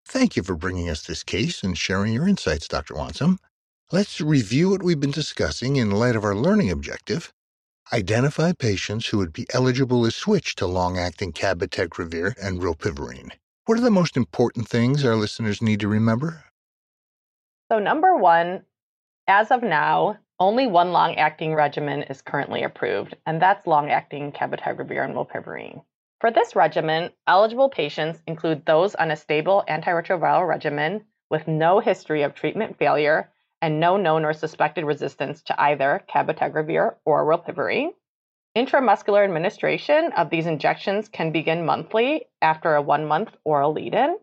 Thank 0.06 0.36
you 0.36 0.42
for 0.42 0.56
bringing 0.56 0.88
us 0.88 1.02
this 1.02 1.22
case 1.22 1.62
and 1.62 1.76
sharing 1.76 2.12
your 2.12 2.28
insights, 2.28 2.68
Dr. 2.68 2.94
Wansom. 2.94 3.38
Let's 3.92 4.20
review 4.20 4.70
what 4.70 4.82
we've 4.82 5.00
been 5.00 5.10
discussing 5.10 5.76
in 5.76 5.90
light 5.90 6.16
of 6.16 6.24
our 6.24 6.34
learning 6.34 6.70
objective 6.70 7.32
Identify 7.92 8.52
patients 8.52 9.08
who 9.08 9.18
would 9.18 9.32
be 9.32 9.48
eligible 9.52 10.04
to 10.04 10.12
switch 10.12 10.54
to 10.56 10.66
long 10.66 10.96
acting 10.96 11.32
cabotegravir 11.32 12.34
and 12.40 12.60
rilpivirine. 12.60 13.32
What 13.64 13.78
are 13.78 13.82
the 13.82 13.90
most 13.90 14.16
important 14.16 14.68
things 14.68 15.04
our 15.04 15.16
listeners 15.16 15.60
need 15.60 15.80
to 15.80 15.88
remember? 15.88 16.44
So, 17.68 17.80
number 17.80 18.16
one, 18.16 18.62
as 19.26 19.50
of 19.50 19.64
now, 19.64 20.18
only 20.38 20.68
one 20.68 20.92
long 20.92 21.16
acting 21.16 21.52
regimen 21.52 22.04
is 22.04 22.22
currently 22.22 22.62
approved, 22.62 23.16
and 23.26 23.42
that's 23.42 23.66
long 23.66 23.90
acting 23.90 24.30
cabotegravir 24.30 25.04
and 25.04 25.16
rilpivirine. 25.16 25.82
For 26.20 26.30
this 26.30 26.54
regimen, 26.54 27.10
eligible 27.26 27.70
patients 27.70 28.22
include 28.24 28.64
those 28.66 28.94
on 28.94 29.10
a 29.10 29.16
stable 29.16 29.64
antiretroviral 29.68 30.46
regimen 30.46 31.06
with 31.28 31.48
no 31.48 31.80
history 31.80 32.22
of 32.22 32.36
treatment 32.36 32.78
failure 32.78 33.32
and 33.62 33.80
no 33.80 33.96
known 33.96 34.24
or 34.24 34.32
suspected 34.32 34.84
resistance 34.84 35.42
to 35.42 35.60
either 35.60 36.04
cabotegravir 36.08 36.94
or 37.04 37.24
rilpivirine. 37.24 37.90
Intramuscular 38.56 39.22
administration 39.22 40.10
of 40.16 40.30
these 40.30 40.46
injections 40.46 41.08
can 41.08 41.30
begin 41.30 41.64
monthly 41.64 42.26
after 42.42 42.74
a 42.74 42.82
one 42.82 43.06
month 43.06 43.36
oral 43.44 43.72
lead 43.72 43.94
in. 43.94 44.16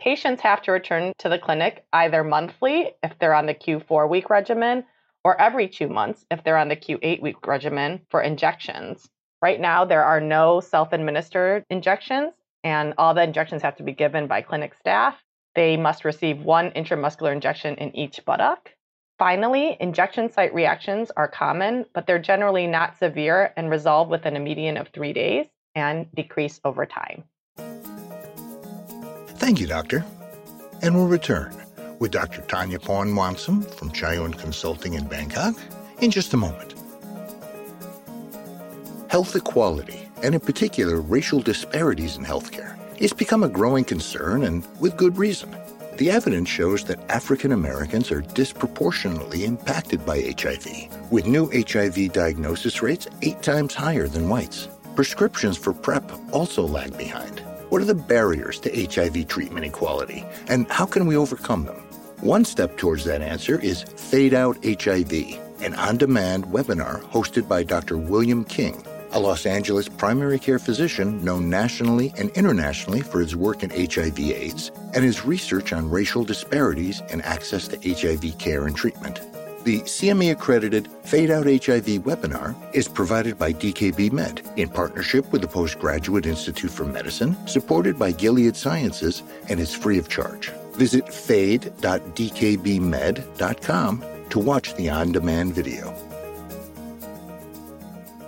Patients 0.00 0.42
have 0.42 0.62
to 0.62 0.72
return 0.72 1.12
to 1.18 1.28
the 1.28 1.38
clinic 1.38 1.84
either 1.92 2.24
monthly 2.24 2.92
if 3.02 3.18
they're 3.18 3.34
on 3.34 3.46
the 3.46 3.54
Q4 3.54 4.08
week 4.08 4.30
regimen 4.30 4.84
or 5.24 5.40
every 5.40 5.68
two 5.68 5.88
months 5.88 6.24
if 6.30 6.42
they're 6.42 6.56
on 6.56 6.68
the 6.68 6.76
Q8 6.76 7.20
week 7.20 7.46
regimen 7.46 8.00
for 8.10 8.22
injections. 8.22 9.08
Right 9.40 9.60
now, 9.60 9.84
there 9.84 10.04
are 10.04 10.20
no 10.20 10.60
self 10.60 10.92
administered 10.92 11.64
injections, 11.70 12.32
and 12.64 12.94
all 12.98 13.14
the 13.14 13.22
injections 13.22 13.62
have 13.62 13.76
to 13.76 13.84
be 13.84 13.92
given 13.92 14.26
by 14.26 14.42
clinic 14.42 14.74
staff. 14.74 15.14
They 15.54 15.76
must 15.76 16.04
receive 16.04 16.40
one 16.40 16.70
intramuscular 16.72 17.32
injection 17.32 17.76
in 17.76 17.94
each 17.94 18.24
buttock. 18.24 18.70
Finally, 19.18 19.76
injection 19.80 20.30
site 20.30 20.54
reactions 20.54 21.10
are 21.16 21.26
common, 21.26 21.84
but 21.92 22.06
they're 22.06 22.20
generally 22.20 22.68
not 22.68 22.96
severe 22.98 23.52
and 23.56 23.68
resolve 23.68 24.08
within 24.08 24.36
a 24.36 24.40
median 24.40 24.76
of 24.76 24.88
three 24.88 25.12
days 25.12 25.46
and 25.74 26.06
decrease 26.14 26.60
over 26.64 26.86
time. 26.86 27.24
Thank 29.38 29.58
you, 29.60 29.66
Doctor. 29.66 30.04
And 30.82 30.94
we'll 30.94 31.08
return 31.08 31.52
with 31.98 32.12
Dr. 32.12 32.42
Tanyaporn 32.42 33.14
Wansom 33.14 33.68
from 33.74 33.90
Chayun 33.90 34.38
Consulting 34.38 34.94
in 34.94 35.08
Bangkok 35.08 35.56
in 36.00 36.12
just 36.12 36.32
a 36.32 36.36
moment. 36.36 36.74
Health 39.10 39.34
equality, 39.34 40.08
and 40.22 40.34
in 40.34 40.40
particular 40.40 41.00
racial 41.00 41.40
disparities 41.40 42.16
in 42.16 42.24
healthcare, 42.24 42.76
has 43.00 43.12
become 43.12 43.42
a 43.42 43.48
growing 43.48 43.84
concern 43.84 44.44
and 44.44 44.64
with 44.78 44.96
good 44.96 45.18
reason. 45.18 45.56
The 45.98 46.12
evidence 46.12 46.48
shows 46.48 46.84
that 46.84 47.10
African 47.10 47.50
Americans 47.50 48.12
are 48.12 48.20
disproportionately 48.20 49.44
impacted 49.44 50.06
by 50.06 50.32
HIV, 50.40 51.10
with 51.10 51.26
new 51.26 51.50
HIV 51.50 52.12
diagnosis 52.12 52.82
rates 52.82 53.08
eight 53.22 53.42
times 53.42 53.74
higher 53.74 54.06
than 54.06 54.28
whites. 54.28 54.68
Prescriptions 54.94 55.58
for 55.58 55.72
PrEP 55.72 56.08
also 56.32 56.64
lag 56.64 56.96
behind. 56.96 57.40
What 57.70 57.82
are 57.82 57.84
the 57.84 57.96
barriers 57.96 58.60
to 58.60 58.70
HIV 58.70 59.26
treatment 59.26 59.66
equality, 59.66 60.24
and 60.46 60.70
how 60.70 60.86
can 60.86 61.04
we 61.04 61.16
overcome 61.16 61.64
them? 61.64 61.82
One 62.20 62.44
step 62.44 62.76
towards 62.76 63.04
that 63.06 63.20
answer 63.20 63.60
is 63.60 63.82
Fade 63.82 64.34
Out 64.34 64.56
HIV, 64.64 65.12
an 65.62 65.74
on 65.74 65.96
demand 65.96 66.44
webinar 66.44 67.02
hosted 67.10 67.48
by 67.48 67.64
Dr. 67.64 67.98
William 67.98 68.44
King 68.44 68.84
a 69.12 69.20
Los 69.20 69.46
Angeles 69.46 69.88
primary 69.88 70.38
care 70.38 70.58
physician 70.58 71.24
known 71.24 71.48
nationally 71.48 72.12
and 72.16 72.30
internationally 72.30 73.00
for 73.00 73.20
his 73.20 73.36
work 73.36 73.62
in 73.62 73.70
HIV/AIDS 73.70 74.72
and 74.94 75.04
his 75.04 75.24
research 75.24 75.72
on 75.72 75.90
racial 75.90 76.24
disparities 76.24 77.00
in 77.10 77.20
access 77.22 77.68
to 77.68 77.76
HIV 77.76 78.38
care 78.38 78.66
and 78.66 78.76
treatment. 78.76 79.20
The 79.64 79.80
CME 79.80 80.30
accredited 80.30 80.88
Fade 81.02 81.30
Out 81.30 81.44
HIV 81.44 82.04
webinar 82.04 82.54
is 82.72 82.88
provided 82.88 83.38
by 83.38 83.52
DKB 83.52 84.12
Med 84.12 84.40
in 84.56 84.68
partnership 84.68 85.30
with 85.30 85.42
the 85.42 85.48
Postgraduate 85.48 86.24
Institute 86.26 86.70
for 86.70 86.86
Medicine, 86.86 87.36
supported 87.46 87.98
by 87.98 88.12
Gilead 88.12 88.56
Sciences, 88.56 89.22
and 89.48 89.60
is 89.60 89.74
free 89.74 89.98
of 89.98 90.08
charge. 90.08 90.48
Visit 90.72 91.12
fade.dkbmed.com 91.12 94.04
to 94.30 94.38
watch 94.38 94.74
the 94.74 94.88
on 94.88 95.12
demand 95.12 95.54
video. 95.54 96.07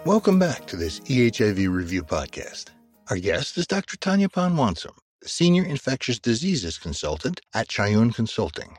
Welcome 0.07 0.39
back 0.39 0.67
to 0.69 0.77
this 0.77 0.99
EHIV 1.01 1.71
Review 1.71 2.03
podcast. 2.03 2.71
Our 3.11 3.19
guest 3.19 3.59
is 3.59 3.67
Dr. 3.67 3.99
Tanyaporn 3.99 4.55
Wansom, 4.55 4.97
Senior 5.25 5.65
Infectious 5.65 6.19
Diseases 6.19 6.79
Consultant 6.79 7.43
at 7.53 7.69
Chayun 7.69 8.15
Consulting. 8.15 8.79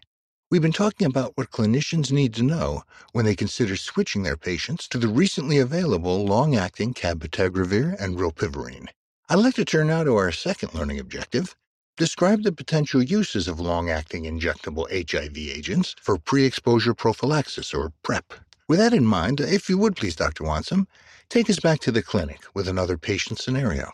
We've 0.50 0.64
been 0.64 0.74
talking 0.74 1.06
about 1.06 1.34
what 1.36 1.52
clinicians 1.52 2.12
need 2.12 2.34
to 2.34 2.44
know 2.44 2.82
when 3.12 3.24
they 3.24 3.36
consider 3.36 3.76
switching 3.76 4.24
their 4.24 4.36
patients 4.36 4.88
to 4.88 4.98
the 4.98 5.08
recently 5.08 5.60
available 5.60 6.26
long-acting 6.26 6.96
cabotegravir 6.96 8.02
and 8.02 8.18
rilpivirine. 8.18 8.88
I'd 9.30 9.36
like 9.36 9.54
to 9.56 9.64
turn 9.64 9.88
now 9.88 10.04
to 10.04 10.16
our 10.16 10.32
second 10.32 10.74
learning 10.74 11.00
objective. 11.00 11.56
Describe 11.98 12.42
the 12.42 12.52
potential 12.52 13.04
uses 13.04 13.48
of 13.48 13.60
long-acting 13.60 14.24
injectable 14.24 14.90
HIV 14.90 15.38
agents 15.38 15.96
for 16.02 16.18
pre-exposure 16.18 16.96
prophylaxis, 16.96 17.76
or 17.76 17.94
PrEP. 18.02 18.34
With 18.72 18.80
that 18.80 18.94
in 18.94 19.06
mind, 19.06 19.42
if 19.42 19.68
you 19.68 19.78
would 19.80 19.98
please, 19.98 20.16
Dr. 20.16 20.46
Wansom, 20.46 20.88
Take 21.28 21.50
us 21.50 21.60
back 21.60 21.82
to 21.82 21.92
the 21.92 22.02
clinic 22.02 22.40
with 22.54 22.70
another 22.70 22.98
patient 22.98 23.38
scenario. 23.38 23.92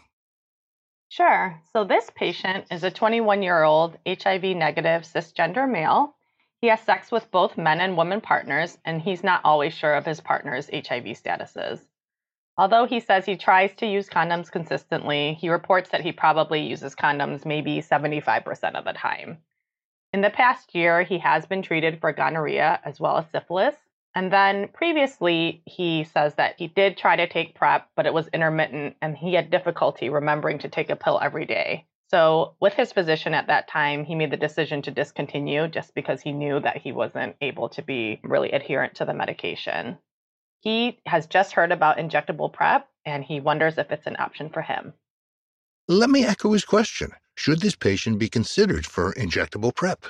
Sure. 1.10 1.60
So, 1.74 1.84
this 1.84 2.12
patient 2.14 2.66
is 2.70 2.84
a 2.84 2.92
21 2.92 3.42
year 3.42 3.64
old 3.64 3.98
HIV 4.08 4.44
negative 4.56 5.02
cisgender 5.02 5.68
male. 5.68 6.16
He 6.62 6.68
has 6.68 6.80
sex 6.80 7.12
with 7.12 7.32
both 7.32 7.58
men 7.58 7.82
and 7.82 7.98
women 7.98 8.22
partners, 8.22 8.78
and 8.86 9.02
he's 9.02 9.24
not 9.24 9.42
always 9.44 9.74
sure 9.74 9.96
of 9.96 10.06
his 10.06 10.22
partner's 10.22 10.70
HIV 10.72 11.06
statuses. 11.06 11.80
Although 12.56 12.86
he 12.86 13.00
says 13.00 13.26
he 13.26 13.36
tries 13.36 13.74
to 13.78 13.88
use 13.88 14.08
condoms 14.08 14.52
consistently, 14.52 15.34
he 15.42 15.50
reports 15.50 15.90
that 15.90 16.02
he 16.02 16.12
probably 16.12 16.62
uses 16.62 16.94
condoms 16.94 17.48
maybe 17.48 17.82
75% 17.82 18.76
of 18.76 18.86
the 18.86 18.94
time. 18.94 19.40
In 20.14 20.22
the 20.22 20.30
past 20.30 20.76
year, 20.76 21.02
he 21.02 21.18
has 21.18 21.48
been 21.48 21.64
treated 21.64 22.00
for 22.00 22.14
gonorrhea 22.14 22.80
as 22.86 23.00
well 23.00 23.18
as 23.18 23.26
syphilis, 23.32 23.76
and 24.18 24.34
then 24.34 24.70
previously, 24.70 25.62
he 25.66 26.04
says 26.04 26.34
that 26.36 26.56
he 26.58 26.70
did 26.70 26.98
try 26.98 27.16
to 27.16 27.28
take 27.28 27.54
PrEP, 27.54 27.88
but 27.96 28.08
it 28.08 28.14
was 28.16 28.28
intermittent 28.34 28.96
and 29.00 29.16
he 29.16 29.36
had 29.36 29.52
difficulty 29.52 30.10
remembering 30.10 30.58
to 30.58 30.70
take 30.70 30.90
a 30.90 30.96
pill 30.96 31.20
every 31.22 31.46
day. 31.46 31.86
So, 32.10 32.56
with 32.60 32.74
his 32.74 32.92
physician 32.92 33.36
at 33.36 33.46
that 33.46 33.68
time, 33.68 34.06
he 34.06 34.16
made 34.16 34.32
the 34.32 34.38
decision 34.38 34.82
to 34.82 34.92
discontinue 34.92 35.68
just 35.68 35.94
because 35.94 36.20
he 36.20 36.32
knew 36.32 36.60
that 36.62 36.78
he 36.78 36.92
wasn't 36.92 37.36
able 37.42 37.70
to 37.70 37.84
be 37.84 38.20
really 38.24 38.52
adherent 38.54 38.96
to 38.96 39.06
the 39.06 39.14
medication. 39.14 40.00
He 40.62 41.00
has 41.06 41.28
just 41.28 41.52
heard 41.52 41.72
about 41.72 41.98
injectable 41.98 42.52
PrEP 42.52 42.90
and 43.06 43.24
he 43.24 43.40
wonders 43.40 43.78
if 43.78 43.92
it's 43.92 44.08
an 44.08 44.16
option 44.18 44.50
for 44.50 44.64
him. 44.64 44.94
Let 45.88 46.10
me 46.10 46.26
echo 46.26 46.54
his 46.54 46.66
question 46.66 47.12
Should 47.36 47.60
this 47.60 47.76
patient 47.76 48.18
be 48.18 48.30
considered 48.30 48.88
for 48.88 49.14
injectable 49.14 49.76
PrEP? 49.76 50.08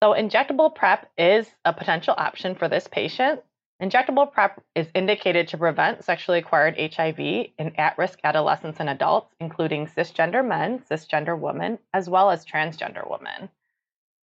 So, 0.00 0.12
injectable 0.14 0.72
PrEP 0.72 1.10
is 1.18 1.52
a 1.64 1.72
potential 1.72 2.14
option 2.16 2.54
for 2.54 2.68
this 2.68 2.86
patient. 2.86 3.40
Injectable 3.82 4.30
PrEP 4.30 4.62
is 4.76 4.86
indicated 4.94 5.48
to 5.48 5.58
prevent 5.58 6.04
sexually 6.04 6.38
acquired 6.38 6.78
HIV 6.78 7.18
in 7.18 7.72
at 7.76 7.98
risk 7.98 8.20
adolescents 8.22 8.78
and 8.78 8.88
adults, 8.88 9.34
including 9.40 9.88
cisgender 9.88 10.46
men, 10.46 10.78
cisgender 10.88 11.36
women, 11.36 11.80
as 11.92 12.08
well 12.08 12.30
as 12.30 12.46
transgender 12.46 13.10
women. 13.10 13.48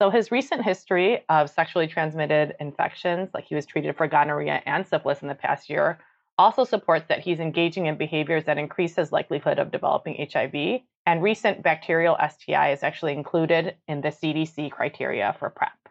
So, 0.02 0.10
his 0.10 0.32
recent 0.32 0.64
history 0.64 1.26
of 1.28 1.50
sexually 1.50 1.88
transmitted 1.88 2.56
infections, 2.62 3.32
like 3.34 3.44
he 3.44 3.56
was 3.56 3.66
treated 3.66 3.98
for 3.98 4.08
gonorrhea 4.08 4.62
and 4.66 4.88
syphilis 4.88 5.22
in 5.22 5.28
the 5.28 5.36
past 5.36 5.70
year, 5.70 6.00
also 6.38 6.64
supports 6.64 7.08
that 7.10 7.20
he's 7.20 7.42
engaging 7.42 7.88
in 7.88 7.98
behaviors 7.98 8.46
that 8.46 8.58
increase 8.58 8.96
his 8.96 9.12
likelihood 9.12 9.60
of 9.60 9.72
developing 9.72 10.26
HIV 10.32 10.84
and 11.06 11.22
recent 11.22 11.62
bacterial 11.62 12.18
STI 12.18 12.72
is 12.72 12.84
actually 12.84 13.14
included 13.14 13.76
in 13.88 14.02
the 14.02 14.10
CDC 14.10 14.72
criteria 14.72 15.36
for 15.40 15.50
PrEP. 15.50 15.90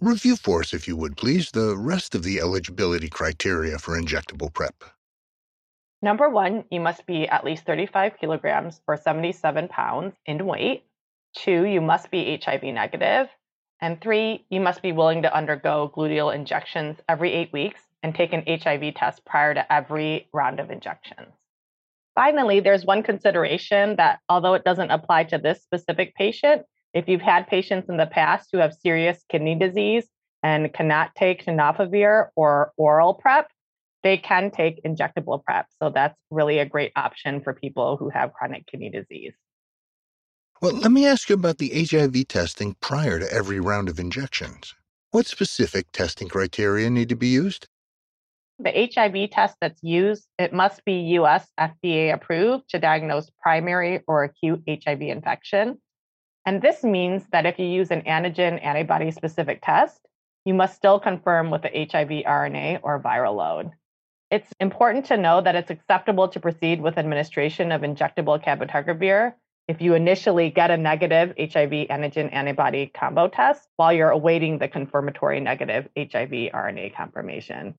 Review 0.00 0.36
for 0.36 0.60
us, 0.60 0.72
if 0.72 0.86
you 0.86 0.96
would, 0.96 1.16
please, 1.16 1.50
the 1.50 1.76
rest 1.76 2.14
of 2.14 2.22
the 2.22 2.40
eligibility 2.40 3.08
criteria 3.08 3.78
for 3.78 4.00
injectable 4.00 4.52
PrEP. 4.52 4.84
Number 6.02 6.30
one, 6.30 6.64
you 6.70 6.80
must 6.80 7.04
be 7.06 7.28
at 7.28 7.44
least 7.44 7.66
35 7.66 8.16
kilograms 8.18 8.80
or 8.86 8.96
77 8.96 9.68
pounds 9.68 10.14
in 10.24 10.46
weight. 10.46 10.84
Two, 11.34 11.64
you 11.64 11.80
must 11.80 12.10
be 12.10 12.40
HIV 12.42 12.62
negative. 12.62 13.28
And 13.82 14.00
three, 14.00 14.46
you 14.48 14.60
must 14.60 14.82
be 14.82 14.92
willing 14.92 15.22
to 15.22 15.34
undergo 15.34 15.92
gluteal 15.94 16.34
injections 16.34 16.98
every 17.08 17.32
eight 17.32 17.52
weeks 17.52 17.80
and 18.02 18.14
take 18.14 18.32
an 18.32 18.44
HIV 18.46 18.94
test 18.94 19.24
prior 19.24 19.54
to 19.54 19.72
every 19.72 20.28
round 20.32 20.60
of 20.60 20.70
injections. 20.70 21.32
Finally, 22.20 22.60
there's 22.60 22.84
one 22.84 23.02
consideration 23.02 23.96
that 23.96 24.18
although 24.28 24.52
it 24.52 24.62
doesn't 24.62 24.90
apply 24.90 25.24
to 25.24 25.38
this 25.38 25.62
specific 25.62 26.14
patient, 26.14 26.60
if 26.92 27.08
you've 27.08 27.22
had 27.22 27.46
patients 27.46 27.88
in 27.88 27.96
the 27.96 28.04
past 28.04 28.50
who 28.52 28.58
have 28.58 28.74
serious 28.74 29.24
kidney 29.30 29.54
disease 29.54 30.06
and 30.42 30.70
cannot 30.74 31.14
take 31.14 31.46
tenofovir 31.46 32.26
or 32.36 32.72
oral 32.76 33.14
PrEP, 33.14 33.48
they 34.02 34.18
can 34.18 34.50
take 34.50 34.84
injectable 34.84 35.42
PrEP. 35.42 35.64
So 35.82 35.88
that's 35.88 36.14
really 36.30 36.58
a 36.58 36.66
great 36.66 36.92
option 36.94 37.40
for 37.40 37.54
people 37.54 37.96
who 37.96 38.10
have 38.10 38.34
chronic 38.34 38.66
kidney 38.66 38.90
disease. 38.90 39.32
Well, 40.60 40.74
let 40.74 40.92
me 40.92 41.06
ask 41.06 41.30
you 41.30 41.36
about 41.36 41.56
the 41.56 41.86
HIV 41.90 42.28
testing 42.28 42.76
prior 42.82 43.18
to 43.18 43.32
every 43.32 43.60
round 43.60 43.88
of 43.88 43.98
injections. 43.98 44.74
What 45.10 45.26
specific 45.26 45.90
testing 45.92 46.28
criteria 46.28 46.90
need 46.90 47.08
to 47.08 47.16
be 47.16 47.28
used? 47.28 47.66
The 48.62 48.90
HIV 48.94 49.30
test 49.30 49.56
that's 49.62 49.82
used, 49.82 50.28
it 50.38 50.52
must 50.52 50.84
be 50.84 51.16
US 51.18 51.48
FDA 51.58 52.12
approved 52.12 52.68
to 52.68 52.78
diagnose 52.78 53.30
primary 53.42 54.02
or 54.06 54.24
acute 54.24 54.62
HIV 54.68 55.00
infection. 55.00 55.78
And 56.44 56.60
this 56.60 56.84
means 56.84 57.26
that 57.32 57.46
if 57.46 57.58
you 57.58 57.64
use 57.64 57.90
an 57.90 58.02
antigen 58.02 58.62
antibody 58.62 59.12
specific 59.12 59.62
test, 59.62 59.98
you 60.44 60.52
must 60.52 60.76
still 60.76 61.00
confirm 61.00 61.50
with 61.50 61.62
the 61.62 61.70
HIV 61.70 62.24
RNA 62.26 62.80
or 62.82 63.00
viral 63.00 63.36
load. 63.36 63.70
It's 64.30 64.52
important 64.60 65.06
to 65.06 65.16
know 65.16 65.40
that 65.40 65.56
it's 65.56 65.70
acceptable 65.70 66.28
to 66.28 66.38
proceed 66.38 66.82
with 66.82 66.98
administration 66.98 67.72
of 67.72 67.80
injectable 67.80 68.44
cabotegravir 68.44 69.32
if 69.68 69.80
you 69.80 69.94
initially 69.94 70.50
get 70.50 70.70
a 70.70 70.76
negative 70.76 71.30
HIV 71.38 71.88
antigen 71.88 72.30
antibody 72.30 72.90
combo 72.92 73.28
test 73.28 73.68
while 73.76 73.92
you're 73.92 74.10
awaiting 74.10 74.58
the 74.58 74.68
confirmatory 74.68 75.40
negative 75.40 75.88
HIV 75.96 76.52
RNA 76.52 76.94
confirmation. 76.94 77.74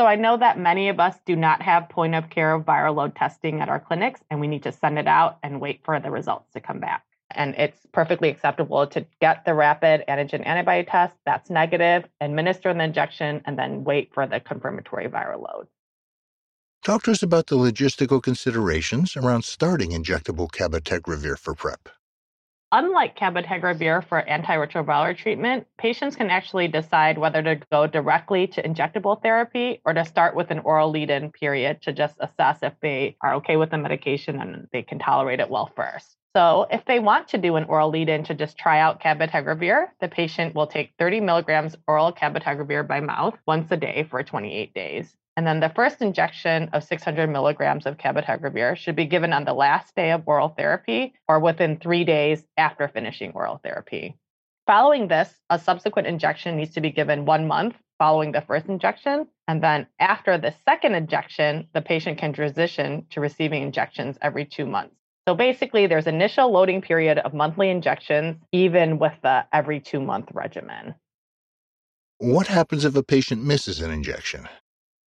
So 0.00 0.06
I 0.06 0.16
know 0.16 0.36
that 0.36 0.58
many 0.58 0.88
of 0.88 0.98
us 0.98 1.16
do 1.24 1.36
not 1.36 1.62
have 1.62 1.88
point 1.88 2.16
of 2.16 2.28
care 2.28 2.58
viral 2.58 2.96
load 2.96 3.14
testing 3.14 3.60
at 3.60 3.68
our 3.68 3.78
clinics, 3.78 4.20
and 4.28 4.40
we 4.40 4.48
need 4.48 4.64
to 4.64 4.72
send 4.72 4.98
it 4.98 5.06
out 5.06 5.38
and 5.42 5.60
wait 5.60 5.82
for 5.84 6.00
the 6.00 6.10
results 6.10 6.50
to 6.52 6.60
come 6.60 6.80
back. 6.80 7.04
And 7.30 7.54
it's 7.56 7.78
perfectly 7.92 8.28
acceptable 8.28 8.86
to 8.88 9.06
get 9.20 9.44
the 9.44 9.54
rapid 9.54 10.04
antigen 10.08 10.44
antibody 10.46 10.84
test 10.84 11.14
that's 11.24 11.48
negative, 11.48 12.04
administer 12.20 12.74
the 12.74 12.82
injection, 12.82 13.42
and 13.44 13.56
then 13.56 13.84
wait 13.84 14.12
for 14.12 14.26
the 14.26 14.40
confirmatory 14.40 15.08
viral 15.08 15.42
load. 15.42 15.68
Talk 16.84 17.04
to 17.04 17.12
us 17.12 17.22
about 17.22 17.46
the 17.46 17.56
logistical 17.56 18.22
considerations 18.22 19.16
around 19.16 19.44
starting 19.44 19.90
injectable 19.90 20.50
cabotegravir 20.50 21.38
for 21.38 21.54
PrEP. 21.54 21.88
Unlike 22.76 23.16
cabotegravir 23.16 24.02
for 24.02 24.20
antiretroviral 24.28 25.16
treatment, 25.16 25.64
patients 25.78 26.16
can 26.16 26.28
actually 26.28 26.66
decide 26.66 27.18
whether 27.18 27.40
to 27.40 27.60
go 27.70 27.86
directly 27.86 28.48
to 28.48 28.62
injectable 28.64 29.22
therapy 29.22 29.80
or 29.84 29.92
to 29.92 30.04
start 30.04 30.34
with 30.34 30.50
an 30.50 30.58
oral 30.58 30.90
lead 30.90 31.08
in 31.08 31.30
period 31.30 31.82
to 31.82 31.92
just 31.92 32.16
assess 32.18 32.64
if 32.64 32.72
they 32.82 33.16
are 33.20 33.34
okay 33.34 33.56
with 33.56 33.70
the 33.70 33.78
medication 33.78 34.40
and 34.40 34.66
they 34.72 34.82
can 34.82 34.98
tolerate 34.98 35.38
it 35.38 35.48
well 35.48 35.70
first. 35.76 36.16
So, 36.34 36.66
if 36.68 36.84
they 36.84 36.98
want 36.98 37.28
to 37.28 37.38
do 37.38 37.54
an 37.54 37.62
oral 37.66 37.90
lead 37.90 38.08
in 38.08 38.24
to 38.24 38.34
just 38.34 38.58
try 38.58 38.80
out 38.80 39.00
cabotegravir, 39.00 39.90
the 40.00 40.08
patient 40.08 40.56
will 40.56 40.66
take 40.66 40.94
30 40.98 41.20
milligrams 41.20 41.76
oral 41.86 42.12
cabotegravir 42.12 42.88
by 42.88 42.98
mouth 42.98 43.38
once 43.46 43.70
a 43.70 43.76
day 43.76 44.04
for 44.10 44.20
28 44.24 44.74
days. 44.74 45.16
And 45.36 45.46
then 45.46 45.60
the 45.60 45.72
first 45.74 46.00
injection 46.00 46.68
of 46.72 46.84
600 46.84 47.28
milligrams 47.28 47.86
of 47.86 47.98
cabotegravir 47.98 48.76
should 48.76 48.94
be 48.94 49.06
given 49.06 49.32
on 49.32 49.44
the 49.44 49.52
last 49.52 49.94
day 49.96 50.12
of 50.12 50.22
oral 50.26 50.50
therapy 50.50 51.14
or 51.28 51.40
within 51.40 51.78
three 51.78 52.04
days 52.04 52.44
after 52.56 52.86
finishing 52.86 53.32
oral 53.32 53.60
therapy. 53.62 54.16
Following 54.66 55.08
this, 55.08 55.34
a 55.50 55.58
subsequent 55.58 56.08
injection 56.08 56.56
needs 56.56 56.74
to 56.74 56.80
be 56.80 56.90
given 56.90 57.24
one 57.24 57.48
month 57.48 57.74
following 57.98 58.32
the 58.32 58.40
first 58.40 58.66
injection. 58.66 59.26
And 59.46 59.62
then 59.62 59.86
after 60.00 60.38
the 60.38 60.54
second 60.64 60.94
injection, 60.94 61.68
the 61.74 61.82
patient 61.82 62.18
can 62.18 62.32
transition 62.32 63.06
to 63.10 63.20
receiving 63.20 63.62
injections 63.62 64.18
every 64.22 64.44
two 64.44 64.66
months. 64.66 64.94
So 65.26 65.34
basically, 65.34 65.86
there's 65.86 66.06
initial 66.06 66.50
loading 66.50 66.82
period 66.82 67.18
of 67.18 67.32
monthly 67.32 67.70
injections, 67.70 68.36
even 68.52 68.98
with 68.98 69.14
the 69.22 69.46
every 69.52 69.80
two 69.80 70.00
month 70.00 70.28
regimen. 70.32 70.94
What 72.18 72.46
happens 72.46 72.84
if 72.84 72.94
a 72.94 73.02
patient 73.02 73.42
misses 73.42 73.80
an 73.80 73.90
injection? 73.90 74.48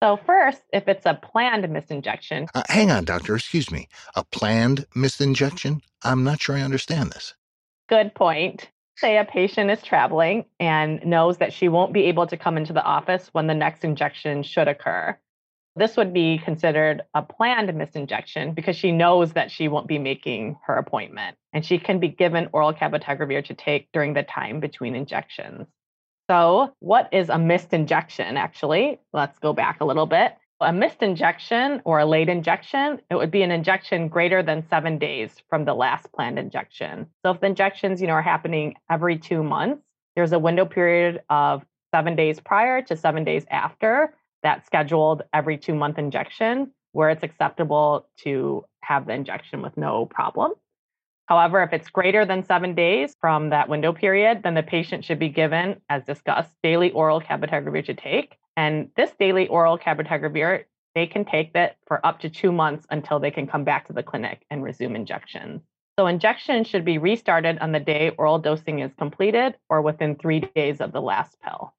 So, 0.03 0.17
first, 0.25 0.62
if 0.71 0.88
it's 0.88 1.05
a 1.07 1.15
planned 1.15 1.65
misinjection. 1.65 2.47
Uh, 2.53 2.63
hang 2.69 2.91
on, 2.91 3.03
doctor, 3.03 3.36
excuse 3.36 3.71
me. 3.71 3.88
A 4.15 4.23
planned 4.23 4.86
misinjection? 4.95 5.81
I'm 6.03 6.23
not 6.23 6.39
sure 6.41 6.55
I 6.55 6.62
understand 6.62 7.12
this. 7.12 7.33
good 7.89 8.13
point. 8.15 8.69
Say 8.97 9.17
a 9.17 9.25
patient 9.25 9.69
is 9.71 9.81
traveling 9.83 10.45
and 10.60 11.05
knows 11.05 11.38
that 11.38 11.53
she 11.53 11.69
won't 11.69 11.93
be 11.93 12.05
able 12.05 12.27
to 12.27 12.38
come 12.38 12.57
into 12.57 12.73
the 12.73 12.83
office 12.83 13.29
when 13.31 13.47
the 13.47 13.53
next 13.53 13.83
injection 13.83 14.43
should 14.43 14.67
occur. 14.67 15.17
This 15.75 15.95
would 15.97 16.13
be 16.13 16.39
considered 16.39 17.03
a 17.13 17.21
planned 17.21 17.69
misinjection 17.69 18.55
because 18.55 18.75
she 18.75 18.91
knows 18.91 19.33
that 19.33 19.51
she 19.51 19.67
won't 19.67 19.88
be 19.88 19.99
making 19.99 20.57
her 20.65 20.75
appointment 20.77 21.38
and 21.53 21.63
she 21.63 21.77
can 21.77 21.99
be 21.99 22.07
given 22.07 22.49
oral 22.53 22.73
cabotegravir 22.73 23.45
to 23.45 23.53
take 23.53 23.91
during 23.93 24.13
the 24.15 24.23
time 24.23 24.60
between 24.60 24.95
injections. 24.95 25.67
So, 26.30 26.74
what 26.80 27.10
is 27.13 27.30
a 27.30 27.38
missed 27.38 27.74
injection 27.74 28.36
actually? 28.36 29.00
Let's 29.13 29.40
go 29.40 29.54
back 29.54 29.80
a 29.80 29.86
little 29.86 30.06
bit. 30.06 30.36
A 30.60 30.74
missed 30.74 31.02
injection 31.04 31.82
or 31.86 32.00
a 32.00 32.06
late 32.06 32.30
injection, 32.30 33.00
it 33.12 33.16
would 33.16 33.32
be 33.32 33.44
an 33.44 33.52
injection 33.52 34.08
greater 34.08 34.42
than 34.42 34.68
seven 34.70 34.98
days 34.98 35.32
from 35.50 35.66
the 35.66 35.74
last 35.74 36.12
planned 36.12 36.40
injection. 36.40 37.08
So 37.24 37.32
if 37.32 37.40
the 37.40 37.46
injections, 37.46 38.02
you 38.02 38.08
know, 38.08 38.13
are 38.13 38.24
happening 38.24 38.76
every 38.90 39.20
two 39.20 39.44
months, 39.44 39.84
there's 40.16 40.34
a 40.34 40.40
window 40.40 40.66
period 40.66 41.22
of 41.30 41.63
seven 41.94 42.16
days 42.16 42.40
prior 42.40 42.82
to 42.82 42.98
seven 42.98 43.24
days 43.24 43.46
after 43.52 44.13
that 44.44 44.66
scheduled 44.66 45.22
every 45.32 45.58
two 45.58 45.76
month 45.76 45.98
injection 45.98 46.72
where 46.92 47.10
it's 47.10 47.24
acceptable 47.24 48.08
to 48.18 48.66
have 48.82 49.06
the 49.06 49.13
injection 49.13 49.62
with 49.62 49.78
no 49.78 50.06
problem. 50.08 50.54
However, 51.28 51.62
if 51.62 51.74
it's 51.74 51.90
greater 51.90 52.26
than 52.26 52.46
seven 52.46 52.74
days 52.74 53.16
from 53.20 53.50
that 53.50 53.68
window 53.68 53.92
period, 53.92 54.44
then 54.44 54.54
the 54.54 54.63
patient 54.63 55.04
should 55.04 55.20
be 55.20 55.30
given, 55.30 55.82
as 55.90 56.06
discussed, 56.06 56.54
daily 56.63 56.92
oral 56.92 57.22
cabotegravir 57.22 57.86
to 57.86 57.94
take. 57.94 58.38
And 58.56 58.90
this 58.96 59.12
daily 59.20 59.48
oral 59.50 59.78
cabotegravir, 59.78 60.63
they 60.96 61.06
can 61.06 61.26
take 61.26 61.54
that 61.54 61.78
for 61.86 62.04
up 62.06 62.22
to 62.22 62.30
two 62.30 62.52
months 62.52 62.88
until 62.90 63.20
they 63.20 63.30
can 63.30 63.46
come 63.46 63.66
back 63.66 63.88
to 63.88 63.94
the 63.94 64.04
clinic 64.04 64.46
and 64.50 64.63
resume 64.63 64.96
injections. 64.96 65.62
So 66.00 66.08
injections 66.08 66.68
should 66.68 66.86
be 66.86 66.98
restarted 66.98 67.60
on 67.60 67.72
the 67.72 67.80
day 67.80 68.12
oral 68.18 68.40
dosing 68.40 68.80
is 68.80 68.92
completed 68.98 69.56
or 69.70 69.82
within 69.82 70.16
three 70.16 70.40
days 70.56 70.80
of 70.80 70.94
the 70.94 71.02
last 71.02 71.38
pill. 71.42 71.74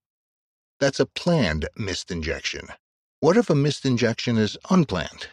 That's 0.79 1.01
a 1.01 1.07
planned 1.07 1.69
missed 1.77 2.11
injection. 2.11 2.69
What 3.21 3.37
if 3.37 3.49
a 3.49 3.55
missed 3.55 3.87
injection 3.87 4.37
is 4.37 4.59
unplanned? 4.71 5.29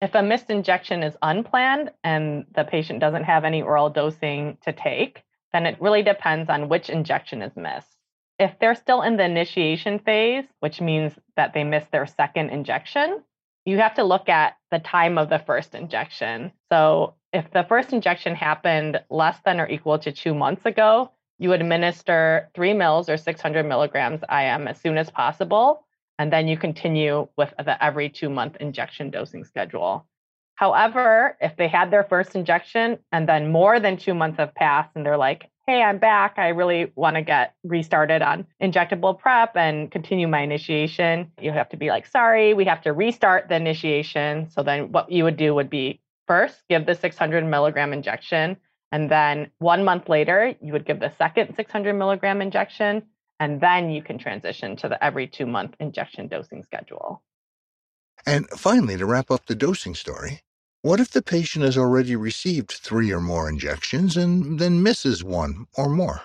If 0.00 0.14
a 0.14 0.22
missed 0.22 0.48
injection 0.48 1.02
is 1.02 1.16
unplanned 1.20 1.90
and 2.02 2.46
the 2.54 2.64
patient 2.64 3.00
doesn't 3.00 3.24
have 3.24 3.44
any 3.44 3.60
oral 3.60 3.90
dosing 3.90 4.56
to 4.62 4.72
take, 4.72 5.22
then 5.52 5.66
it 5.66 5.80
really 5.80 6.02
depends 6.02 6.48
on 6.48 6.68
which 6.68 6.88
injection 6.88 7.42
is 7.42 7.54
missed. 7.56 7.96
If 8.38 8.58
they're 8.58 8.74
still 8.74 9.02
in 9.02 9.18
the 9.18 9.24
initiation 9.24 9.98
phase, 9.98 10.46
which 10.60 10.80
means 10.80 11.12
that 11.36 11.52
they 11.52 11.64
missed 11.64 11.90
their 11.90 12.06
second 12.06 12.48
injection, 12.48 13.22
you 13.66 13.76
have 13.78 13.94
to 13.96 14.04
look 14.04 14.30
at 14.30 14.56
the 14.70 14.78
time 14.78 15.18
of 15.18 15.28
the 15.28 15.38
first 15.38 15.74
injection. 15.74 16.52
So 16.70 17.14
if 17.34 17.50
the 17.50 17.64
first 17.64 17.92
injection 17.92 18.34
happened 18.34 19.02
less 19.10 19.38
than 19.44 19.60
or 19.60 19.68
equal 19.68 19.98
to 19.98 20.12
two 20.12 20.34
months 20.34 20.64
ago, 20.64 21.10
you 21.38 21.52
administer 21.52 22.48
three 22.54 22.72
mils 22.72 23.10
or 23.10 23.18
600 23.18 23.66
milligrams 23.66 24.22
IM 24.30 24.66
as 24.66 24.80
soon 24.80 24.96
as 24.96 25.10
possible 25.10 25.84
and 26.20 26.30
then 26.30 26.46
you 26.46 26.58
continue 26.58 27.26
with 27.38 27.50
the 27.56 27.82
every 27.82 28.10
two 28.10 28.28
month 28.28 28.54
injection 28.60 29.10
dosing 29.10 29.42
schedule. 29.42 30.06
However, 30.54 31.38
if 31.40 31.56
they 31.56 31.66
had 31.66 31.90
their 31.90 32.04
first 32.04 32.36
injection 32.36 32.98
and 33.10 33.26
then 33.26 33.50
more 33.50 33.80
than 33.80 33.96
two 33.96 34.12
months 34.12 34.36
have 34.36 34.54
passed 34.54 34.90
and 34.94 35.06
they're 35.06 35.16
like, 35.16 35.48
hey, 35.66 35.82
I'm 35.82 35.96
back, 35.96 36.34
I 36.36 36.48
really 36.48 36.92
want 36.94 37.16
to 37.16 37.22
get 37.22 37.54
restarted 37.64 38.20
on 38.20 38.46
injectable 38.62 39.18
prep 39.18 39.56
and 39.56 39.90
continue 39.90 40.28
my 40.28 40.42
initiation, 40.42 41.32
you 41.40 41.52
have 41.52 41.70
to 41.70 41.78
be 41.78 41.88
like, 41.88 42.06
sorry, 42.06 42.52
we 42.52 42.66
have 42.66 42.82
to 42.82 42.92
restart 42.92 43.48
the 43.48 43.56
initiation. 43.56 44.50
So 44.50 44.62
then 44.62 44.92
what 44.92 45.10
you 45.10 45.24
would 45.24 45.38
do 45.38 45.54
would 45.54 45.70
be 45.70 46.02
first 46.26 46.64
give 46.68 46.84
the 46.84 46.94
600 46.94 47.46
milligram 47.46 47.94
injection. 47.94 48.58
And 48.92 49.10
then 49.10 49.52
one 49.58 49.84
month 49.84 50.10
later, 50.10 50.54
you 50.60 50.74
would 50.74 50.84
give 50.84 51.00
the 51.00 51.14
second 51.16 51.54
600 51.54 51.94
milligram 51.94 52.42
injection 52.42 53.04
and 53.40 53.60
then 53.60 53.90
you 53.90 54.02
can 54.02 54.18
transition 54.18 54.76
to 54.76 54.88
the 54.88 55.02
every 55.02 55.26
two 55.26 55.46
month 55.46 55.74
injection 55.80 56.28
dosing 56.28 56.62
schedule. 56.62 57.22
And 58.26 58.48
finally, 58.50 58.98
to 58.98 59.06
wrap 59.06 59.30
up 59.30 59.46
the 59.46 59.54
dosing 59.54 59.94
story, 59.94 60.42
what 60.82 61.00
if 61.00 61.10
the 61.10 61.22
patient 61.22 61.64
has 61.64 61.76
already 61.76 62.14
received 62.14 62.70
three 62.70 63.10
or 63.10 63.20
more 63.20 63.48
injections 63.48 64.16
and 64.16 64.60
then 64.60 64.82
misses 64.82 65.24
one 65.24 65.66
or 65.76 65.88
more? 65.88 66.20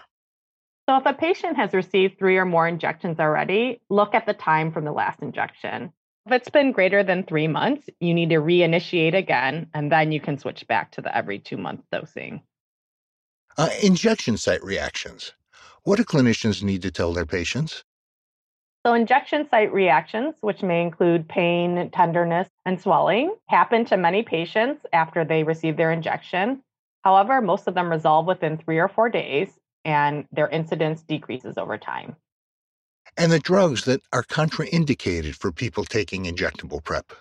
So, 0.88 0.98
if 0.98 1.06
a 1.06 1.14
patient 1.14 1.56
has 1.56 1.74
received 1.74 2.20
three 2.20 2.38
or 2.38 2.46
more 2.46 2.68
injections 2.68 3.20
already, 3.20 3.82
look 3.90 4.14
at 4.14 4.26
the 4.28 4.34
time 4.34 4.72
from 4.72 4.86
the 4.86 4.92
last 4.92 5.22
injection. 5.22 5.92
If 6.26 6.32
it's 6.32 6.50
been 6.50 6.74
greater 6.74 7.04
than 7.04 7.24
three 7.24 7.48
months, 7.48 7.90
you 8.00 8.14
need 8.14 8.30
to 8.30 8.36
reinitiate 8.36 9.16
again, 9.16 9.68
and 9.74 9.92
then 9.92 10.12
you 10.12 10.20
can 10.20 10.38
switch 10.38 10.68
back 10.68 10.92
to 10.92 11.02
the 11.02 11.16
every 11.16 11.40
two 11.40 11.58
month 11.58 11.82
dosing. 11.92 12.42
Uh, 13.58 13.70
injection 13.82 14.36
site 14.38 14.64
reactions. 14.64 15.32
What 15.86 15.98
do 15.98 16.04
clinicians 16.04 16.64
need 16.64 16.82
to 16.82 16.90
tell 16.90 17.14
their 17.14 17.28
patients? 17.28 17.84
So, 18.84 18.96
injection 18.96 19.48
site 19.50 19.72
reactions, 19.72 20.34
which 20.42 20.64
may 20.64 20.82
include 20.82 21.30
pain, 21.30 21.92
tenderness, 21.92 22.50
and 22.66 22.82
swelling, 22.82 23.36
happen 23.50 23.86
to 23.86 23.96
many 23.96 24.24
patients 24.24 24.84
after 24.94 25.24
they 25.24 25.44
receive 25.44 25.78
their 25.78 25.92
injection. 25.92 26.64
However, 27.04 27.40
most 27.40 27.68
of 27.68 27.76
them 27.76 27.92
resolve 27.92 28.26
within 28.26 28.58
three 28.58 28.80
or 28.80 28.88
four 28.88 29.10
days, 29.10 29.60
and 29.84 30.26
their 30.32 30.50
incidence 30.50 31.04
decreases 31.04 31.56
over 31.56 31.78
time. 31.78 32.16
And 33.16 33.32
the 33.32 33.40
drugs 33.40 33.86
that 33.86 34.02
are 34.12 34.24
contraindicated 34.24 35.36
for 35.36 35.52
people 35.52 35.86
taking 35.86 36.24
injectable 36.26 36.84
PrEP. 36.84 37.14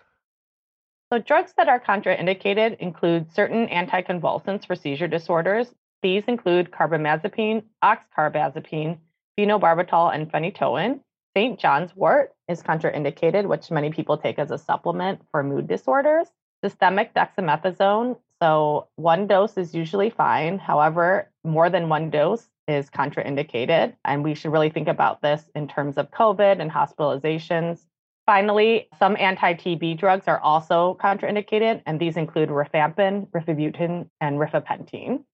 So, 1.13 1.19
drugs 1.19 1.53
that 1.59 1.69
are 1.69 1.81
contraindicated 1.81 2.79
include 2.79 3.31
certain 3.31 3.69
anticonvulsants 3.69 4.67
for 4.67 4.75
seizure 4.75 5.07
disorders. 5.07 5.75
These 6.05 6.25
include 6.25 6.71
carbamazepine, 6.71 7.63
oxcarbazepine, 7.83 8.99
phenobarbital, 9.41 10.15
and 10.15 10.31
phenytoin. 10.31 11.01
St. 11.35 11.59
John's 11.59 11.97
wort 11.97 12.35
is 12.47 12.63
contraindicated, 12.63 13.47
which 13.47 13.71
many 13.71 13.91
people 13.91 14.19
take 14.19 14.39
as 14.39 14.51
a 14.51 14.59
supplement 14.59 15.23
for 15.31 15.43
mood 15.43 15.67
disorders. 15.67 16.27
Systemic 16.63 17.15
dexamethasone, 17.15 18.19
so 18.43 18.87
one 18.97 19.27
dose 19.27 19.57
is 19.57 19.75
usually 19.75 20.11
fine. 20.11 20.59
However, 20.59 21.31
more 21.43 21.71
than 21.71 21.89
one 21.89 22.11
dose 22.11 22.51
is 22.69 22.91
contraindicated. 22.91 23.95
And 24.05 24.23
we 24.23 24.35
should 24.35 24.53
really 24.53 24.69
think 24.69 24.89
about 24.89 25.23
this 25.23 25.49
in 25.55 25.69
terms 25.69 25.97
of 25.97 26.11
COVID 26.11 26.61
and 26.61 26.71
hospitalizations. 26.71 27.87
Finally, 28.27 28.89
some 28.99 29.17
anti 29.19 29.55
TB 29.55 29.99
drugs 29.99 30.29
are 30.29 30.41
also 30.41 30.99
contraindicated, 31.03 31.81
and 31.87 31.99
these 31.99 32.19
include 32.19 32.51
rifampin, 32.51 33.27
rifabutin, 33.31 34.11
and 34.21 34.39
rifapentine. 34.39 35.25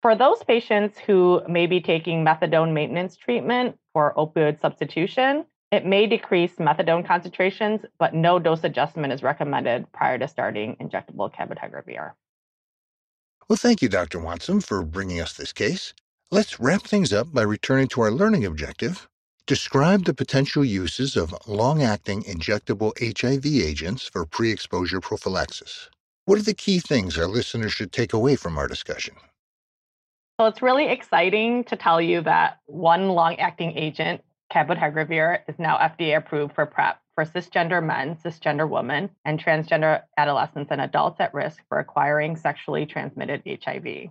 For 0.00 0.14
those 0.14 0.42
patients 0.44 0.96
who 0.96 1.42
may 1.48 1.66
be 1.66 1.80
taking 1.80 2.24
methadone 2.24 2.72
maintenance 2.72 3.16
treatment 3.16 3.76
for 3.92 4.14
opioid 4.16 4.60
substitution, 4.60 5.44
it 5.72 5.84
may 5.84 6.06
decrease 6.06 6.54
methadone 6.54 7.04
concentrations, 7.04 7.84
but 7.98 8.14
no 8.14 8.38
dose 8.38 8.62
adjustment 8.62 9.12
is 9.12 9.24
recommended 9.24 9.90
prior 9.92 10.16
to 10.18 10.28
starting 10.28 10.76
injectable 10.80 11.32
cabotegravir. 11.34 12.12
Well, 13.48 13.56
thank 13.56 13.82
you, 13.82 13.88
Dr. 13.88 14.20
Wansom, 14.20 14.62
for 14.62 14.84
bringing 14.84 15.20
us 15.20 15.32
this 15.32 15.52
case. 15.52 15.94
Let's 16.30 16.60
wrap 16.60 16.82
things 16.82 17.12
up 17.12 17.32
by 17.32 17.42
returning 17.42 17.88
to 17.88 18.02
our 18.02 18.10
learning 18.12 18.44
objective. 18.44 19.08
Describe 19.46 20.04
the 20.04 20.14
potential 20.14 20.64
uses 20.64 21.16
of 21.16 21.34
long 21.48 21.82
acting 21.82 22.22
injectable 22.22 22.92
HIV 23.00 23.46
agents 23.46 24.06
for 24.06 24.26
pre 24.26 24.52
exposure 24.52 25.00
prophylaxis. 25.00 25.88
What 26.26 26.38
are 26.38 26.42
the 26.42 26.54
key 26.54 26.78
things 26.78 27.18
our 27.18 27.26
listeners 27.26 27.72
should 27.72 27.90
take 27.90 28.12
away 28.12 28.36
from 28.36 28.58
our 28.58 28.68
discussion? 28.68 29.14
So 30.40 30.46
it's 30.46 30.62
really 30.62 30.86
exciting 30.88 31.64
to 31.64 31.74
tell 31.74 32.00
you 32.00 32.20
that 32.20 32.60
one 32.66 33.08
long-acting 33.08 33.76
agent, 33.76 34.22
cabotegravir, 34.52 35.40
is 35.48 35.58
now 35.58 35.76
FDA 35.78 36.16
approved 36.16 36.54
for 36.54 36.64
PrEP 36.64 37.00
for 37.16 37.24
cisgender 37.24 37.84
men, 37.84 38.14
cisgender 38.24 38.70
women, 38.70 39.10
and 39.24 39.42
transgender 39.42 40.02
adolescents 40.16 40.70
and 40.70 40.80
adults 40.80 41.18
at 41.18 41.34
risk 41.34 41.58
for 41.68 41.80
acquiring 41.80 42.36
sexually 42.36 42.86
transmitted 42.86 43.42
HIV. 43.44 44.10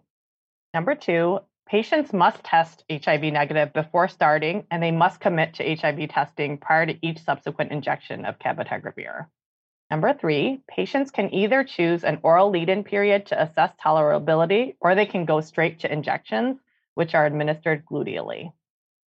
Number 0.74 0.96
two, 0.96 1.40
patients 1.66 2.12
must 2.12 2.44
test 2.44 2.84
HIV 2.92 3.22
negative 3.32 3.72
before 3.72 4.10
starting, 4.10 4.66
and 4.70 4.84
they 4.84 4.92
must 4.92 5.22
commit 5.22 5.54
to 5.54 5.76
HIV 5.78 6.10
testing 6.10 6.58
prior 6.58 6.88
to 6.88 6.98
each 7.02 7.24
subsequent 7.24 7.72
injection 7.72 8.26
of 8.26 8.38
cabotegravir. 8.38 9.28
Number 9.89 10.13
three, 10.13 10.62
patients 10.67 11.12
can 11.12 11.34
either 11.34 11.63
choose 11.63 12.04
an 12.04 12.19
oral 12.21 12.50
lead 12.50 12.67
in 12.67 12.84
period 12.84 13.28
to 13.28 13.41
assess 13.41 13.71
tolerability 13.84 14.76
or 14.82 14.95
they 14.95 15.06
can 15.06 15.26
go 15.26 15.39
straight 15.39 15.80
to 15.82 15.91
injections, 15.91 16.58
which 16.95 17.15
are 17.15 17.26
administered 17.26 17.86
gluteally. 17.86 18.52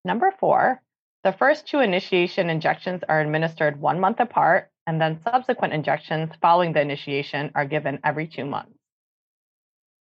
Number 0.05 0.33
four, 0.39 0.81
the 1.23 1.33
first 1.33 1.67
two 1.67 1.79
initiation 1.79 2.49
injections 2.49 3.01
are 3.09 3.19
administered 3.19 3.81
one 3.81 3.99
month 3.99 4.21
apart, 4.21 4.71
and 4.87 5.01
then 5.01 5.19
subsequent 5.23 5.73
injections 5.73 6.31
following 6.41 6.71
the 6.71 6.81
initiation 6.81 7.51
are 7.55 7.65
given 7.65 7.99
every 8.05 8.27
two 8.27 8.45
months. 8.45 8.71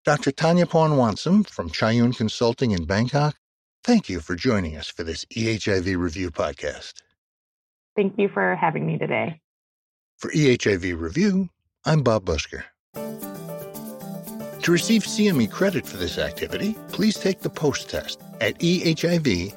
Dr. 0.04 0.30
Tanyaporn 0.30 0.96
Wansom 0.96 1.46
from 1.46 1.70
Chayun 1.70 2.16
Consulting 2.16 2.70
in 2.70 2.84
Bangkok, 2.84 3.34
thank 3.82 4.08
you 4.08 4.20
for 4.20 4.36
joining 4.36 4.76
us 4.76 4.88
for 4.88 5.02
this 5.02 5.24
EHIV 5.26 5.98
Review 5.98 6.30
podcast. 6.30 7.02
Thank 7.96 8.16
you 8.16 8.28
for 8.28 8.54
having 8.54 8.86
me 8.86 8.96
today. 8.96 9.40
For 10.18 10.30
EHIV 10.32 11.00
Review, 11.00 11.48
I'm 11.84 12.02
Bob 12.02 12.24
Busker. 12.24 12.64
To 14.62 14.72
receive 14.72 15.04
CME 15.04 15.48
credit 15.48 15.86
for 15.86 15.96
this 15.96 16.18
activity, 16.18 16.74
please 16.88 17.14
take 17.14 17.38
the 17.38 17.48
post 17.48 17.88
test 17.88 18.20
at 18.40 18.58
ehiv.dkbmed.com. 18.58 19.54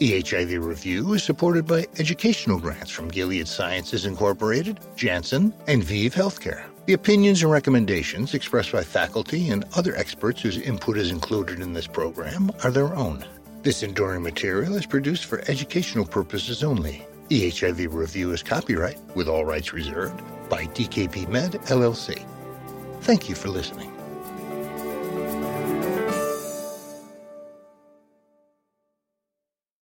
EHIV 0.00 0.66
Review 0.66 1.12
is 1.12 1.22
supported 1.22 1.64
by 1.64 1.86
educational 2.00 2.58
grants 2.58 2.90
from 2.90 3.06
Gilead 3.06 3.46
Sciences 3.46 4.06
Incorporated, 4.06 4.80
Janssen, 4.96 5.54
and 5.68 5.84
ViiV 5.84 6.14
Healthcare. 6.14 6.64
The 6.86 6.94
opinions 6.94 7.44
and 7.44 7.52
recommendations 7.52 8.34
expressed 8.34 8.72
by 8.72 8.82
faculty 8.82 9.50
and 9.50 9.64
other 9.76 9.94
experts 9.94 10.42
whose 10.42 10.58
input 10.58 10.98
is 10.98 11.12
included 11.12 11.60
in 11.60 11.74
this 11.74 11.86
program 11.86 12.50
are 12.64 12.72
their 12.72 12.92
own. 12.96 13.24
This 13.62 13.84
enduring 13.84 14.24
material 14.24 14.74
is 14.74 14.84
produced 14.84 15.26
for 15.26 15.44
educational 15.46 16.04
purposes 16.04 16.64
only. 16.64 17.06
EHIV 17.28 17.92
Review 17.92 18.32
is 18.32 18.42
copyright, 18.42 19.00
with 19.14 19.28
all 19.28 19.44
rights 19.44 19.72
reserved, 19.72 20.20
by 20.48 20.66
DKB 20.66 21.28
Med, 21.28 21.52
LLC. 21.52 22.26
Thank 23.02 23.28
you 23.28 23.34
for 23.34 23.48
listening. 23.48 23.90